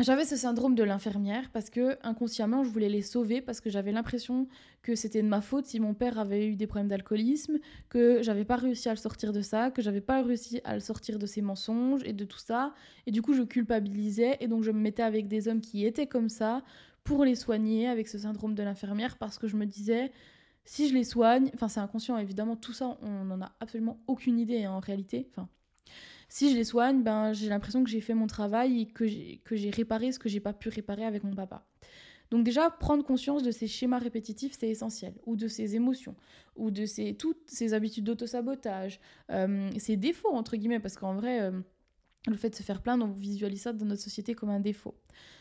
j'avais 0.03 0.25
ce 0.25 0.37
syndrome 0.37 0.75
de 0.75 0.83
l'infirmière 0.83 1.51
parce 1.53 1.71
que 1.71 1.97
inconsciemment 2.03 2.65
je 2.65 2.71
voulais 2.71 2.89
les 2.89 3.03
sauver 3.03 3.41
parce 3.41 3.61
que 3.61 3.71
j'avais 3.71 3.93
l'impression 3.93 4.49
que 4.83 4.95
c'était 4.95 5.23
de 5.23 5.29
ma 5.29 5.41
faute 5.41 5.67
si 5.67 5.81
mon 5.81 5.95
père 5.95 6.19
avait 6.19 6.47
eu 6.47 6.57
des 6.57 6.67
problèmes 6.67 6.89
d'alcoolisme, 6.89 7.59
que 7.89 8.23
j'avais 8.23 8.45
pas 8.45 8.57
réussi 8.57 8.89
à 8.89 8.93
le 8.93 8.99
sortir 8.99 9.33
de 9.33 9.41
ça, 9.41 9.71
que 9.71 9.81
j'avais 9.81 10.01
pas 10.01 10.23
réussi 10.23 10.61
à 10.65 10.75
le 10.75 10.81
sortir 10.81 11.19
de 11.19 11.27
ses 11.27 11.41
mensonges 11.41 12.03
et 12.05 12.13
de 12.13 12.25
tout 12.25 12.39
ça. 12.39 12.75
Et 13.07 13.11
du 13.11 13.23
coup 13.23 13.33
je 13.33 13.43
culpabilisais 13.43 14.39
et 14.41 14.49
donc 14.49 14.63
je 14.63 14.71
me 14.71 14.81
mettais 14.81 15.03
avec 15.03 15.29
des 15.29 15.49
hommes 15.49 15.61
qui 15.61 15.87
étaient 15.87 16.07
comme 16.09 16.29
ça 16.29 16.63
pour 17.05 17.25
les 17.25 17.35
soigner 17.35 17.89
avec 17.89 18.09
ce 18.09 18.19
syndrome 18.19 18.55
de 18.55 18.63
l'infirmière 18.63 19.17
parce 19.19 19.39
que 19.39 19.47
je 19.47 19.57
me 19.57 19.67
disais 19.67 20.13
si 20.65 20.89
je 20.89 20.95
les 20.95 21.05
soigne, 21.05 21.51
enfin 21.55 21.69
c'est 21.69 21.81
inconscient 21.81 22.17
évidemment 22.19 22.57
tout 22.57 22.73
ça 22.73 22.97
on 23.03 23.25
n'en 23.25 23.41
a 23.41 23.53
absolument 23.61 23.99
aucune 24.07 24.39
idée 24.39 24.65
hein, 24.65 24.73
en 24.73 24.81
réalité, 24.81 25.29
enfin 25.31 25.49
si 26.33 26.51
je 26.51 26.57
les 26.57 26.65
soigne, 26.65 27.03
ben, 27.03 27.35
j'ai 27.35 27.51
l'impression 27.51 27.85
que 27.85 27.91
j'ai 27.91 28.01
fait 28.01 28.15
mon 28.15 28.27
travail 28.27 28.81
et 28.81 28.87
que 28.87 29.07
j'ai 29.07 29.71
réparé 29.71 30.12
ce 30.12 30.19
que 30.19 30.31
j'ai 30.31 30.41
pas 30.41 30.55
pu 30.55 30.71
réparer 30.71 31.05
avec 31.05 31.25
mon 31.25 31.35
papa. 31.35 31.67
Donc 32.31 32.43
déjà, 32.43 32.71
prendre 32.71 33.05
conscience 33.05 33.43
de 33.43 33.51
ces 33.51 33.67
schémas 33.67 33.99
répétitifs, 33.99 34.55
c'est 34.59 34.71
essentiel, 34.71 35.12
ou 35.27 35.37
de 35.37 35.47
ces 35.47 35.77
émotions, 35.77 36.17
ou 36.57 36.71
de 36.71 36.87
ces, 36.87 37.12
toutes 37.12 37.43
ces 37.51 37.75
habitudes 37.75 38.05
d'autosabotage, 38.05 38.99
euh, 39.31 39.71
ces 39.77 39.99
défauts, 39.99 40.33
entre 40.33 40.57
guillemets, 40.57 40.81
parce 40.81 40.97
qu'en 40.97 41.12
vrai, 41.17 41.43
euh, 41.43 41.61
le 42.27 42.37
fait 42.37 42.49
de 42.49 42.55
se 42.55 42.62
faire 42.62 42.81
plaindre, 42.81 43.05
on 43.05 43.12
visualise 43.12 43.61
ça 43.61 43.75
dans 43.75 43.85
notre 43.85 44.01
société 44.01 44.33
comme 44.33 44.49
un 44.49 44.61
défaut. 44.61 44.95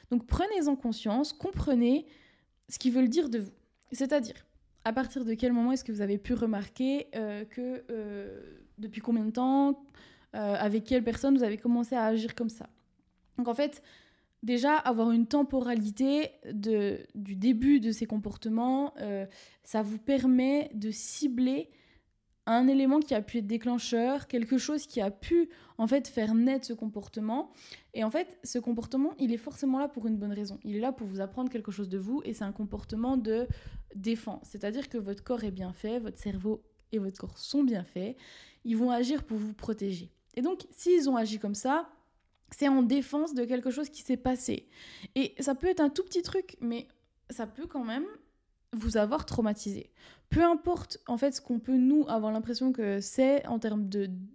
Donc 0.09 0.27
prenez-en 0.27 0.75
conscience, 0.75 1.31
comprenez 1.31 2.05
ce 2.67 2.77
qu'ils 2.77 2.91
veulent 2.91 3.07
dire 3.07 3.29
de 3.29 3.39
vous. 3.39 3.53
C'est-à-dire, 3.93 4.45
à 4.83 4.91
partir 4.91 5.23
de 5.23 5.35
quel 5.35 5.53
moment 5.53 5.71
est-ce 5.71 5.85
que 5.85 5.93
vous 5.93 6.01
avez 6.01 6.17
pu 6.17 6.33
remarquer 6.33 7.07
euh, 7.15 7.45
que 7.45 7.85
depuis 8.77 8.99
combien 8.99 9.23
de 9.23 9.31
temps, 9.31 9.85
euh, 10.35 10.55
avec 10.55 10.85
quelle 10.85 11.03
personne 11.03 11.37
vous 11.37 11.43
avez 11.43 11.57
commencé 11.57 11.95
à 11.95 12.05
agir 12.05 12.35
comme 12.35 12.49
ça. 12.49 12.69
Donc 13.37 13.47
en 13.47 13.53
fait, 13.53 13.81
déjà 14.43 14.75
avoir 14.75 15.11
une 15.11 15.27
temporalité 15.27 16.31
de, 16.51 16.99
du 17.15 17.35
début 17.35 17.79
de 17.79 17.91
ces 17.91 18.05
comportements, 18.05 18.93
euh, 18.99 19.25
ça 19.63 19.81
vous 19.81 19.97
permet 19.97 20.71
de 20.73 20.91
cibler 20.91 21.69
un 22.47 22.67
élément 22.67 22.99
qui 22.99 23.13
a 23.13 23.21
pu 23.21 23.37
être 23.37 23.47
déclencheur, 23.47 24.27
quelque 24.27 24.57
chose 24.57 24.87
qui 24.87 24.99
a 24.99 25.11
pu 25.11 25.49
en 25.77 25.85
fait 25.85 26.07
faire 26.07 26.33
naître 26.33 26.65
ce 26.65 26.73
comportement. 26.73 27.51
Et 27.93 28.03
en 28.03 28.09
fait, 28.09 28.39
ce 28.43 28.57
comportement, 28.57 29.13
il 29.19 29.31
est 29.31 29.37
forcément 29.37 29.79
là 29.79 29.87
pour 29.87 30.07
une 30.07 30.17
bonne 30.17 30.33
raison. 30.33 30.59
Il 30.63 30.75
est 30.75 30.79
là 30.79 30.91
pour 30.91 31.07
vous 31.07 31.21
apprendre 31.21 31.51
quelque 31.51 31.71
chose 31.71 31.89
de 31.89 31.99
vous 31.99 32.21
et 32.25 32.33
c'est 32.33 32.43
un 32.43 32.51
comportement 32.51 33.15
de 33.15 33.47
défense. 33.95 34.47
C'est-à-dire 34.49 34.89
que 34.89 34.97
votre 34.97 35.23
corps 35.23 35.43
est 35.43 35.51
bien 35.51 35.71
fait, 35.71 35.99
votre 35.99 36.17
cerveau 36.17 36.63
et 36.91 36.97
votre 36.97 37.19
corps 37.19 37.37
sont 37.37 37.63
bien 37.63 37.83
faits. 37.83 38.17
Ils 38.63 38.77
vont 38.77 38.91
agir 38.91 39.23
pour 39.23 39.37
vous 39.37 39.53
protéger. 39.53 40.11
Et 40.35 40.41
donc, 40.41 40.65
s'ils 40.71 41.09
ont 41.09 41.15
agi 41.15 41.39
comme 41.39 41.55
ça, 41.55 41.89
c'est 42.51 42.67
en 42.67 42.81
défense 42.81 43.33
de 43.33 43.45
quelque 43.45 43.71
chose 43.71 43.89
qui 43.89 44.01
s'est 44.01 44.17
passé. 44.17 44.67
Et 45.15 45.35
ça 45.39 45.55
peut 45.55 45.67
être 45.67 45.79
un 45.79 45.89
tout 45.89 46.03
petit 46.03 46.21
truc, 46.21 46.57
mais 46.61 46.87
ça 47.29 47.47
peut 47.47 47.65
quand 47.65 47.83
même 47.83 48.05
vous 48.73 48.97
avoir 48.97 49.25
traumatisé. 49.25 49.89
Peu 50.29 50.43
importe 50.43 50.99
en 51.07 51.17
fait 51.17 51.33
ce 51.35 51.41
qu'on 51.41 51.59
peut 51.59 51.75
nous 51.75 52.05
avoir 52.07 52.31
l'impression 52.31 52.71
que 52.71 53.01
c'est 53.01 53.45
en 53.47 53.59
termes 53.59 53.89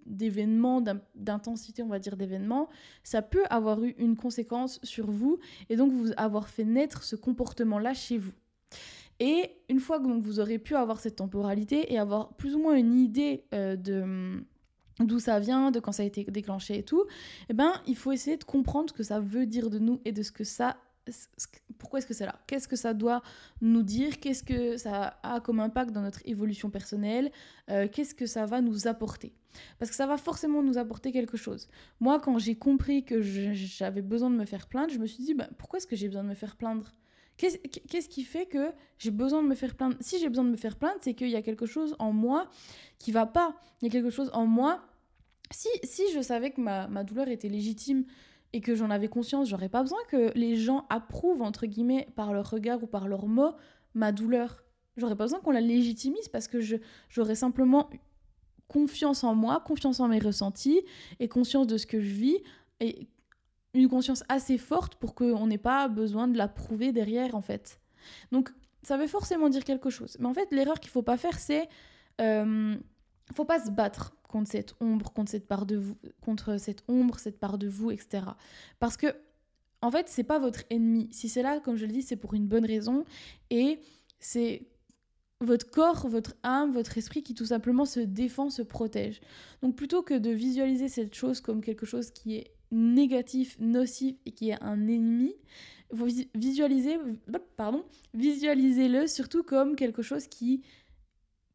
d'événements, 0.04 0.82
d'intensité 1.14 1.82
on 1.82 1.88
va 1.88 1.98
dire 1.98 2.18
d'événements, 2.18 2.68
ça 3.02 3.22
peut 3.22 3.44
avoir 3.48 3.82
eu 3.82 3.94
une 3.96 4.14
conséquence 4.14 4.78
sur 4.82 5.10
vous 5.10 5.38
et 5.70 5.76
donc 5.76 5.90
vous 5.92 6.10
avoir 6.18 6.48
fait 6.48 6.64
naître 6.64 7.02
ce 7.02 7.16
comportement-là 7.16 7.94
chez 7.94 8.18
vous. 8.18 8.32
Et 9.20 9.52
une 9.70 9.80
fois 9.80 9.98
que 9.98 10.06
vous 10.06 10.40
aurez 10.40 10.58
pu 10.58 10.76
avoir 10.76 11.00
cette 11.00 11.16
temporalité 11.16 11.90
et 11.94 11.98
avoir 11.98 12.34
plus 12.34 12.54
ou 12.54 12.58
moins 12.58 12.74
une 12.74 12.94
idée 12.98 13.44
euh, 13.54 13.76
de 13.76 14.44
d'où 15.00 15.18
ça 15.18 15.38
vient, 15.38 15.70
de 15.70 15.80
quand 15.80 15.92
ça 15.92 16.02
a 16.02 16.06
été 16.06 16.24
déclenché 16.24 16.78
et 16.78 16.82
tout, 16.82 17.04
eh 17.48 17.54
ben, 17.54 17.72
il 17.86 17.96
faut 17.96 18.12
essayer 18.12 18.36
de 18.36 18.44
comprendre 18.44 18.90
ce 18.90 18.94
que 18.94 19.02
ça 19.02 19.20
veut 19.20 19.46
dire 19.46 19.70
de 19.70 19.78
nous 19.78 20.00
et 20.04 20.12
de 20.12 20.22
ce 20.22 20.32
que 20.32 20.44
ça 20.44 20.76
pourquoi 21.78 21.98
est-ce 21.98 22.06
que 22.06 22.14
c'est 22.14 22.26
là? 22.26 22.38
Qu'est-ce 22.46 22.68
que 22.68 22.76
ça 22.76 22.94
doit 22.94 23.22
nous 23.60 23.82
dire? 23.82 24.18
Qu'est-ce 24.18 24.42
que 24.42 24.76
ça 24.76 25.18
a 25.22 25.40
comme 25.40 25.60
impact 25.60 25.92
dans 25.92 26.00
notre 26.00 26.20
évolution 26.24 26.70
personnelle? 26.70 27.30
Euh, 27.70 27.88
Qu'est-ce 27.90 28.14
que 28.14 28.26
ça 28.26 28.46
va 28.46 28.60
nous 28.60 28.88
apporter? 28.88 29.32
Parce 29.78 29.90
que 29.90 29.96
ça 29.96 30.06
va 30.06 30.16
forcément 30.16 30.62
nous 30.62 30.78
apporter 30.78 31.12
quelque 31.12 31.36
chose. 31.36 31.68
Moi, 32.00 32.20
quand 32.20 32.38
j'ai 32.38 32.56
compris 32.56 33.04
que 33.04 33.22
j'avais 33.22 34.02
besoin 34.02 34.30
de 34.30 34.36
me 34.36 34.44
faire 34.44 34.66
plaindre, 34.66 34.92
je 34.92 34.98
me 34.98 35.06
suis 35.06 35.22
dit, 35.24 35.34
bah, 35.34 35.48
pourquoi 35.58 35.78
est-ce 35.78 35.86
que 35.86 35.96
j'ai 35.96 36.08
besoin 36.08 36.24
de 36.24 36.28
me 36.28 36.34
faire 36.34 36.56
plaindre? 36.56 36.92
Qu'est-ce 37.36 38.08
qui 38.08 38.24
fait 38.24 38.46
que 38.46 38.72
j'ai 38.98 39.10
besoin 39.10 39.42
de 39.42 39.48
me 39.48 39.54
faire 39.54 39.74
plaindre? 39.74 39.96
Si 40.00 40.18
j'ai 40.18 40.28
besoin 40.28 40.44
de 40.44 40.50
me 40.50 40.56
faire 40.56 40.76
plaindre, 40.76 40.98
c'est 41.02 41.14
qu'il 41.14 41.28
y 41.28 41.36
a 41.36 41.42
quelque 41.42 41.66
chose 41.66 41.94
en 41.98 42.12
moi 42.12 42.48
qui 42.98 43.12
va 43.12 43.26
pas. 43.26 43.56
Il 43.80 43.86
y 43.86 43.88
a 43.88 43.90
quelque 43.90 44.10
chose 44.10 44.30
en 44.32 44.46
moi. 44.46 44.80
Si, 45.50 45.68
si 45.84 46.02
je 46.14 46.20
savais 46.22 46.50
que 46.50 46.60
ma, 46.60 46.88
ma 46.88 47.04
douleur 47.04 47.28
était 47.28 47.48
légitime 47.48 48.04
et 48.52 48.60
que 48.60 48.74
j'en 48.74 48.90
avais 48.90 49.08
conscience, 49.08 49.48
j'aurais 49.48 49.68
pas 49.68 49.82
besoin 49.82 49.98
que 50.08 50.32
les 50.34 50.56
gens 50.56 50.86
approuvent, 50.88 51.42
entre 51.42 51.66
guillemets, 51.66 52.08
par 52.16 52.32
leur 52.32 52.48
regard 52.48 52.82
ou 52.82 52.86
par 52.86 53.06
leurs 53.06 53.26
mots, 53.26 53.52
ma 53.94 54.12
douleur. 54.12 54.64
J'aurais 54.96 55.16
pas 55.16 55.24
besoin 55.24 55.40
qu'on 55.40 55.50
la 55.50 55.60
légitimise 55.60 56.28
parce 56.28 56.48
que 56.48 56.58
j'aurais 57.10 57.34
simplement 57.34 57.90
confiance 58.66 59.24
en 59.24 59.34
moi, 59.34 59.62
confiance 59.64 60.00
en 60.00 60.08
mes 60.08 60.18
ressentis 60.18 60.80
et 61.20 61.28
conscience 61.28 61.66
de 61.66 61.76
ce 61.76 61.86
que 61.86 62.00
je 62.00 62.14
vis 62.14 62.38
et 62.80 63.08
une 63.76 63.88
conscience 63.88 64.24
assez 64.28 64.58
forte 64.58 64.96
pour 64.96 65.14
qu'on 65.14 65.46
n'ait 65.46 65.58
pas 65.58 65.88
besoin 65.88 66.28
de 66.28 66.38
la 66.38 66.48
prouver 66.48 66.92
derrière, 66.92 67.34
en 67.34 67.42
fait. 67.42 67.80
Donc, 68.32 68.50
ça 68.82 68.96
veut 68.96 69.06
forcément 69.06 69.48
dire 69.48 69.64
quelque 69.64 69.90
chose. 69.90 70.16
Mais 70.18 70.26
en 70.26 70.34
fait, 70.34 70.48
l'erreur 70.50 70.80
qu'il 70.80 70.90
faut 70.90 71.02
pas 71.02 71.16
faire, 71.16 71.38
c'est... 71.38 71.68
Euh, 72.20 72.76
faut 73.34 73.44
pas 73.44 73.64
se 73.64 73.70
battre 73.70 74.16
contre 74.28 74.50
cette 74.50 74.74
ombre, 74.80 75.12
contre 75.12 75.32
cette 75.32 75.48
part 75.48 75.66
de 75.66 75.76
vous, 75.76 75.96
contre 76.20 76.58
cette 76.58 76.84
ombre, 76.88 77.18
cette 77.18 77.38
part 77.40 77.58
de 77.58 77.68
vous, 77.68 77.90
etc. 77.90 78.22
Parce 78.78 78.96
que, 78.96 79.08
en 79.82 79.90
fait, 79.90 80.08
c'est 80.08 80.24
pas 80.24 80.38
votre 80.38 80.60
ennemi. 80.70 81.08
Si 81.12 81.28
c'est 81.28 81.42
là, 81.42 81.60
comme 81.60 81.76
je 81.76 81.84
le 81.84 81.92
dis, 81.92 82.02
c'est 82.02 82.16
pour 82.16 82.34
une 82.34 82.46
bonne 82.46 82.64
raison. 82.64 83.04
Et 83.50 83.80
c'est 84.20 84.68
votre 85.40 85.70
corps, 85.70 86.08
votre 86.08 86.34
âme, 86.44 86.72
votre 86.72 86.96
esprit 86.96 87.22
qui 87.22 87.34
tout 87.34 87.46
simplement 87.46 87.84
se 87.84 88.00
défend, 88.00 88.48
se 88.48 88.62
protège. 88.62 89.20
Donc 89.62 89.76
plutôt 89.76 90.02
que 90.02 90.14
de 90.14 90.30
visualiser 90.30 90.88
cette 90.88 91.14
chose 91.14 91.40
comme 91.40 91.60
quelque 91.60 91.84
chose 91.84 92.10
qui 92.10 92.36
est 92.36 92.55
négatif, 92.70 93.56
nocif 93.60 94.16
et 94.26 94.32
qui 94.32 94.50
est 94.50 94.62
un 94.62 94.88
ennemi, 94.88 95.34
visualisez-le 96.34 99.06
surtout 99.06 99.42
comme 99.42 99.76
quelque 99.76 100.02
chose 100.02 100.26
qui, 100.26 100.62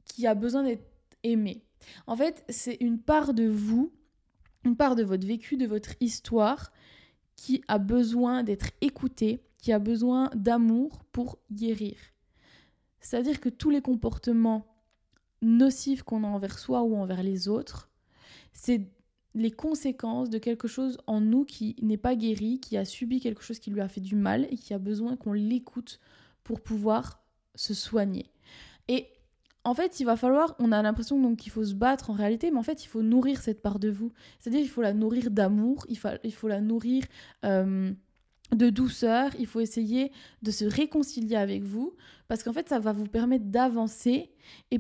qui 0.06 0.28
a 0.28 0.36
besoin 0.36 0.64
d'être 0.64 0.88
aimé. 1.24 1.64
En 2.08 2.16
fait, 2.16 2.44
c'est 2.50 2.78
une 2.80 3.00
part 3.00 3.34
de 3.34 3.48
vous, 3.48 3.92
une 4.64 4.76
part 4.76 4.96
de 4.96 5.04
votre 5.04 5.26
vécu, 5.26 5.58
de 5.58 5.66
votre 5.66 5.94
histoire, 6.00 6.72
qui 7.36 7.64
a 7.68 7.80
besoin 7.80 8.44
d'être 8.44 8.70
écoutée, 8.82 9.42
qui 9.58 9.72
a 9.72 9.80
besoin 9.80 10.30
d'amour 10.36 11.04
pour 11.12 11.40
guérir. 11.52 11.98
C'est-à-dire 13.00 13.40
que 13.40 13.50
tous 13.50 13.72
les 13.72 13.82
comportements 13.82 14.68
nocifs 15.42 16.04
qu'on 16.04 16.24
a 16.24 16.28
envers 16.28 16.60
soi 16.60 16.84
ou 16.84 16.96
envers 16.96 17.24
les 17.24 17.48
autres, 17.48 17.90
c'est 18.54 18.92
les 19.34 19.52
conséquences 19.52 20.30
de 20.30 20.38
quelque 20.38 20.68
chose 20.68 20.98
en 21.08 21.22
nous 21.22 21.46
qui 21.46 21.76
n'est 21.82 21.98
pas 21.98 22.16
guéri, 22.16 22.60
qui 22.60 22.78
a 22.78 22.86
subi 22.86 23.20
quelque 23.20 23.44
chose 23.44 23.60
qui 23.60 23.72
lui 23.72 23.82
a 23.82 23.88
fait 23.88 24.02
du 24.02 24.16
mal 24.16 24.48
et 24.50 24.58
qui 24.58 24.74
a 24.74 24.80
besoin 24.80 25.16
qu'on 25.16 25.34
l'écoute 25.34 26.00
pour 26.44 26.62
pouvoir 26.62 27.24
se 27.56 27.74
soigner. 27.74 28.32
Et 28.88 29.08
en 29.64 29.74
fait, 29.74 30.00
il 30.00 30.06
va 30.06 30.18
falloir, 30.18 30.56
on 30.60 30.72
a 30.72 30.82
l'impression 30.82 31.22
donc 31.22 31.38
qu'il 31.38 31.52
faut 31.52 31.64
se 31.64 31.76
battre 31.76 32.10
en 32.10 32.14
réalité, 32.14 32.52
mais 32.52 32.58
en 32.58 32.64
fait, 32.64 32.84
il 32.84 32.88
faut 32.88 33.04
nourrir 33.04 33.42
cette 33.42 33.62
part 33.62 33.80
de 33.80 33.90
vous. 33.90 34.12
C'est-à-dire, 34.40 34.62
il 34.62 34.70
faut 34.70 34.82
la 34.82 34.94
nourrir 34.94 35.30
d'amour, 35.30 35.86
il 35.88 35.98
faut, 35.98 36.10
il 36.24 36.34
faut 36.34 36.48
la 36.48 36.62
nourrir 36.62 37.04
euh, 37.46 37.92
de 38.54 38.70
douceur, 38.70 39.32
il 39.40 39.46
faut 39.46 39.60
essayer 39.60 40.12
de 40.42 40.52
se 40.52 40.66
réconcilier 40.66 41.36
avec 41.36 41.64
vous, 41.64 41.96
parce 42.28 42.44
qu'en 42.44 42.54
fait, 42.54 42.70
ça 42.70 42.80
va 42.80 42.92
vous 42.92 43.06
permettre 43.06 43.46
d'avancer 43.46 44.32
et 44.72 44.80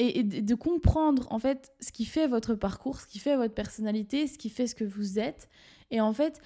et, 0.00 0.22
de 0.22 0.54
comprendre 0.54 1.26
en 1.30 1.38
fait 1.38 1.72
ce 1.80 1.92
qui 1.92 2.04
fait 2.04 2.26
votre 2.26 2.54
parcours, 2.54 3.00
ce 3.00 3.06
qui 3.06 3.18
fait 3.18 3.36
votre 3.36 3.54
personnalité, 3.54 4.26
ce 4.26 4.38
qui 4.38 4.48
fait 4.48 4.66
ce 4.66 4.74
que 4.74 4.84
vous 4.84 5.18
êtes. 5.18 5.48
Et 5.90 6.00
en 6.00 6.12
fait, 6.12 6.40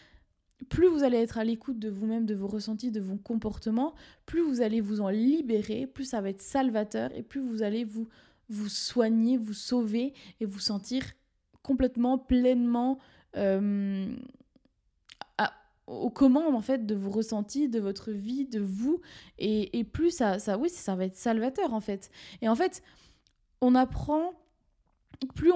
plus 0.69 0.89
vous 0.89 1.05
allez 1.05 1.19
être 1.19 1.39
à 1.39 1.45
l'écoute 1.45 1.79
de 1.79 1.89
vous-même, 1.89 2.27
de 2.27 2.35
vos 2.35 2.47
ressentis, 2.47 2.91
de 2.91 3.01
vos 3.01 3.17
comportements, 3.17 3.95
plus 4.27 4.41
vous 4.41 4.61
allez 4.61 4.81
vous 4.81 5.01
en 5.01 5.09
libérer, 5.09 5.87
plus 5.87 6.05
ça 6.05 6.21
va 6.21 6.31
être 6.31 6.43
salvateur 6.43 7.15
et 7.15 7.23
plus 7.23 7.41
vous 7.41 7.63
allez 7.63 7.85
vous, 7.85 8.09
vous 8.49 8.69
soigner, 8.69 9.37
vous 9.37 9.55
sauver 9.55 10.15
et 10.41 10.47
vous 10.47 10.61
sentir 10.61 11.05
complètement, 11.63 12.19
pleinement 12.19 12.99
euh, 13.37 14.15
aux 15.87 16.11
commandes 16.11 16.55
en 16.55 16.61
fait 16.61 16.87
de 16.87 16.95
vos 16.95 17.11
ressentis, 17.11 17.69
de 17.69 17.79
votre 17.79 18.11
vie, 18.11 18.47
de 18.47 18.61
vous. 18.61 19.01
Et, 19.39 19.79
et 19.79 19.85
plus 19.85 20.11
ça, 20.11 20.39
ça, 20.39 20.59
oui, 20.59 20.71
ça 20.71 20.95
va 20.95 21.05
être 21.05 21.17
salvateur 21.17 21.75
en 21.75 21.81
fait. 21.81 22.11
Et 22.43 22.49
en 22.49 22.55
fait, 22.55 22.83
on 23.65 23.75
apprend 23.75 24.33
plus 25.35 25.53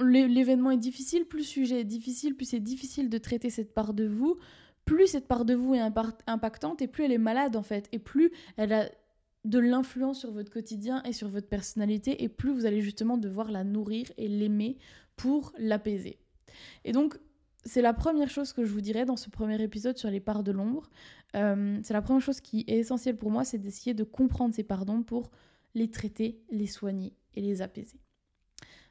l'événement 0.00 0.72
est 0.72 0.78
difficile, 0.78 1.26
plus 1.26 1.38
le 1.38 1.44
sujet 1.44 1.80
est 1.80 1.84
difficile, 1.84 2.34
plus 2.34 2.46
c'est 2.46 2.60
difficile 2.60 3.08
de 3.08 3.18
traiter 3.18 3.50
cette 3.50 3.72
part 3.72 3.94
de 3.94 4.04
vous, 4.04 4.36
plus 4.84 5.06
cette 5.06 5.28
part 5.28 5.44
de 5.44 5.54
vous 5.54 5.74
est 5.74 5.82
impactante 6.26 6.82
et 6.82 6.88
plus 6.88 7.04
elle 7.04 7.12
est 7.12 7.18
malade 7.18 7.54
en 7.54 7.62
fait, 7.62 7.88
et 7.92 8.00
plus 8.00 8.32
elle 8.56 8.72
a 8.72 8.90
de 9.44 9.58
l'influence 9.58 10.20
sur 10.20 10.32
votre 10.32 10.50
quotidien 10.50 11.02
et 11.04 11.12
sur 11.12 11.28
votre 11.28 11.48
personnalité, 11.48 12.24
et 12.24 12.28
plus 12.28 12.52
vous 12.52 12.66
allez 12.66 12.80
justement 12.80 13.16
devoir 13.16 13.50
la 13.50 13.62
nourrir 13.62 14.06
et 14.16 14.28
l'aimer 14.28 14.76
pour 15.16 15.52
l'apaiser. 15.56 16.18
Et 16.84 16.92
donc, 16.92 17.16
c'est 17.64 17.82
la 17.82 17.92
première 17.92 18.28
chose 18.28 18.52
que 18.52 18.64
je 18.64 18.72
vous 18.72 18.80
dirais 18.80 19.04
dans 19.04 19.16
ce 19.16 19.30
premier 19.30 19.60
épisode 19.62 19.98
sur 19.98 20.10
les 20.10 20.20
parts 20.20 20.42
de 20.42 20.50
l'ombre. 20.50 20.90
Euh, 21.36 21.78
c'est 21.84 21.94
la 21.94 22.02
première 22.02 22.22
chose 22.22 22.40
qui 22.40 22.64
est 22.66 22.78
essentielle 22.78 23.16
pour 23.16 23.30
moi, 23.30 23.44
c'est 23.44 23.58
d'essayer 23.58 23.94
de 23.94 24.04
comprendre 24.04 24.52
ces 24.52 24.64
parts 24.64 24.84
d'ombre 24.84 25.04
pour 25.04 25.30
les 25.74 25.90
traiter, 25.90 26.40
les 26.50 26.66
soigner 26.66 27.14
et 27.34 27.40
les 27.40 27.62
apaiser. 27.62 27.98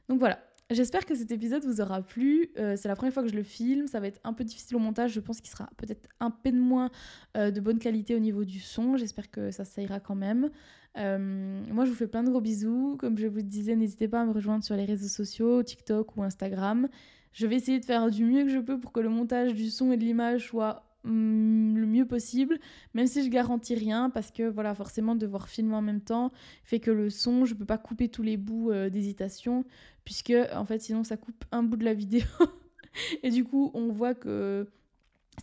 Donc 0.09 0.19
voilà, 0.19 0.39
j'espère 0.69 1.05
que 1.05 1.15
cet 1.15 1.31
épisode 1.31 1.63
vous 1.65 1.81
aura 1.81 2.01
plu. 2.01 2.51
Euh, 2.57 2.75
c'est 2.75 2.87
la 2.87 2.95
première 2.95 3.13
fois 3.13 3.23
que 3.23 3.29
je 3.29 3.35
le 3.35 3.43
filme, 3.43 3.87
ça 3.87 3.99
va 3.99 4.07
être 4.07 4.19
un 4.23 4.33
peu 4.33 4.43
difficile 4.43 4.75
au 4.75 4.79
montage, 4.79 5.11
je 5.13 5.19
pense 5.19 5.41
qu'il 5.41 5.49
sera 5.49 5.69
peut-être 5.77 6.09
un 6.19 6.31
peu 6.31 6.51
moins 6.51 6.89
euh, 7.37 7.51
de 7.51 7.61
bonne 7.61 7.79
qualité 7.79 8.15
au 8.15 8.19
niveau 8.19 8.43
du 8.45 8.59
son. 8.59 8.97
J'espère 8.97 9.29
que 9.31 9.51
ça, 9.51 9.65
ça 9.65 9.81
ira 9.81 9.99
quand 9.99 10.15
même. 10.15 10.49
Euh, 10.97 11.63
moi, 11.71 11.85
je 11.85 11.91
vous 11.91 11.95
fais 11.95 12.07
plein 12.07 12.23
de 12.23 12.29
gros 12.29 12.41
bisous. 12.41 12.97
Comme 12.99 13.17
je 13.17 13.27
vous 13.27 13.41
disais, 13.41 13.75
n'hésitez 13.75 14.07
pas 14.07 14.21
à 14.21 14.25
me 14.25 14.31
rejoindre 14.31 14.63
sur 14.63 14.75
les 14.75 14.85
réseaux 14.85 15.07
sociaux, 15.07 15.63
TikTok 15.63 16.17
ou 16.17 16.23
Instagram. 16.23 16.89
Je 17.31 17.47
vais 17.47 17.55
essayer 17.55 17.79
de 17.79 17.85
faire 17.85 18.09
du 18.09 18.25
mieux 18.25 18.43
que 18.43 18.49
je 18.49 18.59
peux 18.59 18.79
pour 18.79 18.91
que 18.91 18.99
le 18.99 19.09
montage 19.09 19.53
du 19.53 19.69
son 19.69 19.91
et 19.91 19.97
de 19.97 20.03
l'image 20.03 20.47
soit 20.47 20.90
Mm, 21.03 21.77
le 21.77 21.87
mieux 21.87 22.05
possible, 22.05 22.59
même 22.93 23.07
si 23.07 23.23
je 23.23 23.29
garantis 23.29 23.73
rien, 23.75 24.09
parce 24.09 24.31
que 24.31 24.43
voilà, 24.43 24.75
forcément, 24.75 25.15
devoir 25.15 25.49
filmer 25.49 25.75
en 25.75 25.81
même 25.81 26.01
temps 26.01 26.31
fait 26.63 26.79
que 26.79 26.91
le 26.91 27.09
son, 27.09 27.45
je 27.45 27.55
peux 27.55 27.65
pas 27.65 27.79
couper 27.79 28.07
tous 28.09 28.21
les 28.23 28.37
bouts 28.37 28.71
euh, 28.71 28.89
d'hésitation, 28.89 29.65
puisque 30.05 30.33
en 30.53 30.65
fait, 30.65 30.79
sinon, 30.79 31.03
ça 31.03 31.17
coupe 31.17 31.43
un 31.51 31.63
bout 31.63 31.77
de 31.77 31.85
la 31.85 31.93
vidéo. 31.93 32.25
Et 33.23 33.31
du 33.31 33.43
coup, 33.43 33.71
on 33.73 33.91
voit 33.91 34.13
que 34.13 34.67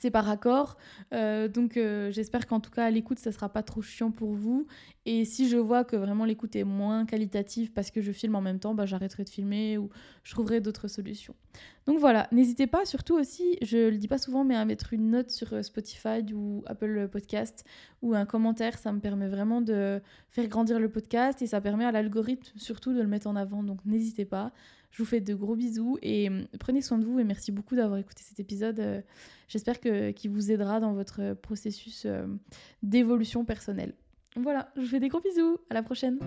c'est 0.01 0.11
par 0.11 0.29
accord. 0.29 0.77
Euh, 1.12 1.48
donc 1.48 1.77
euh, 1.77 2.11
j'espère 2.12 2.46
qu'en 2.46 2.61
tout 2.61 2.70
cas 2.70 2.90
l'écoute 2.90 3.18
ça 3.18 3.33
sera 3.33 3.48
pas 3.48 3.62
trop 3.62 3.83
chiant 3.83 4.11
pour 4.11 4.33
vous. 4.33 4.66
Et 5.07 5.24
si 5.24 5.48
je 5.48 5.57
vois 5.57 5.85
que 5.85 5.96
vraiment 5.96 6.24
l'écoute 6.24 6.55
est 6.55 6.64
moins 6.64 7.07
qualitative 7.07 7.72
parce 7.72 7.90
que 7.90 8.03
je 8.03 8.12
filme 8.12 8.35
en 8.35 8.42
même 8.42 8.59
temps, 8.59 8.74
bah, 8.74 8.85
j'arrêterai 8.85 9.24
de 9.24 9.31
filmer 9.31 9.79
ou 9.79 9.88
je 10.22 10.33
trouverai 10.33 10.61
d'autres 10.61 10.88
solutions. 10.88 11.35
Donc 11.87 11.98
voilà, 11.98 12.29
n'hésitez 12.31 12.66
pas 12.66 12.85
surtout 12.85 13.14
aussi, 13.14 13.57
je 13.62 13.88
le 13.88 13.96
dis 13.96 14.09
pas 14.09 14.18
souvent, 14.18 14.44
mais 14.44 14.55
à 14.55 14.64
mettre 14.66 14.92
une 14.92 15.11
note 15.11 15.31
sur 15.31 15.55
euh, 15.55 15.62
Spotify 15.62 16.22
ou 16.35 16.62
Apple 16.66 17.09
Podcast 17.11 17.64
ou 18.03 18.14
un 18.14 18.27
commentaire, 18.27 18.77
ça 18.79 18.92
me 18.92 19.01
permet 19.01 19.29
vraiment 19.29 19.62
de 19.62 20.01
faire 20.29 20.46
grandir 20.48 20.79
le 20.79 20.90
podcast 20.90 21.40
et 21.40 21.46
ça 21.46 21.61
permet 21.61 21.87
à 21.87 21.92
l'algorithme 21.92 22.59
surtout 22.59 22.92
de 22.92 23.01
le 23.01 23.09
mettre 23.09 23.27
en 23.27 23.37
avant. 23.37 23.62
Donc 23.62 23.79
n'hésitez 23.87 24.27
pas. 24.27 24.53
Je 24.90 25.03
vous 25.03 25.09
fais 25.09 25.20
de 25.20 25.35
gros 25.35 25.57
bisous 25.57 25.98
et 26.03 26.29
hum, 26.29 26.46
prenez 26.59 26.81
soin 26.83 26.98
de 26.98 27.05
vous 27.05 27.18
et 27.18 27.24
merci 27.24 27.53
beaucoup 27.53 27.77
d'avoir 27.77 27.98
écouté 27.98 28.22
cet 28.24 28.40
épisode. 28.40 28.81
Euh, 28.81 29.01
j'espère 29.48 29.81
qu'il 29.81 30.31
vous 30.31 30.51
aidera 30.51 30.81
dans 30.81 30.92
votre 30.92 31.35
processus 31.35 32.05
euh, 32.07 32.27
d'évolution 32.83 33.44
personnelle. 33.44 33.94
Voilà, 34.37 34.70
je 34.77 34.83
vous 34.83 34.88
fais 34.88 35.01
des 35.01 35.09
gros 35.09 35.20
bisous. 35.20 35.59
À 35.70 35.74
la 35.74 35.83
prochaine. 35.83 36.18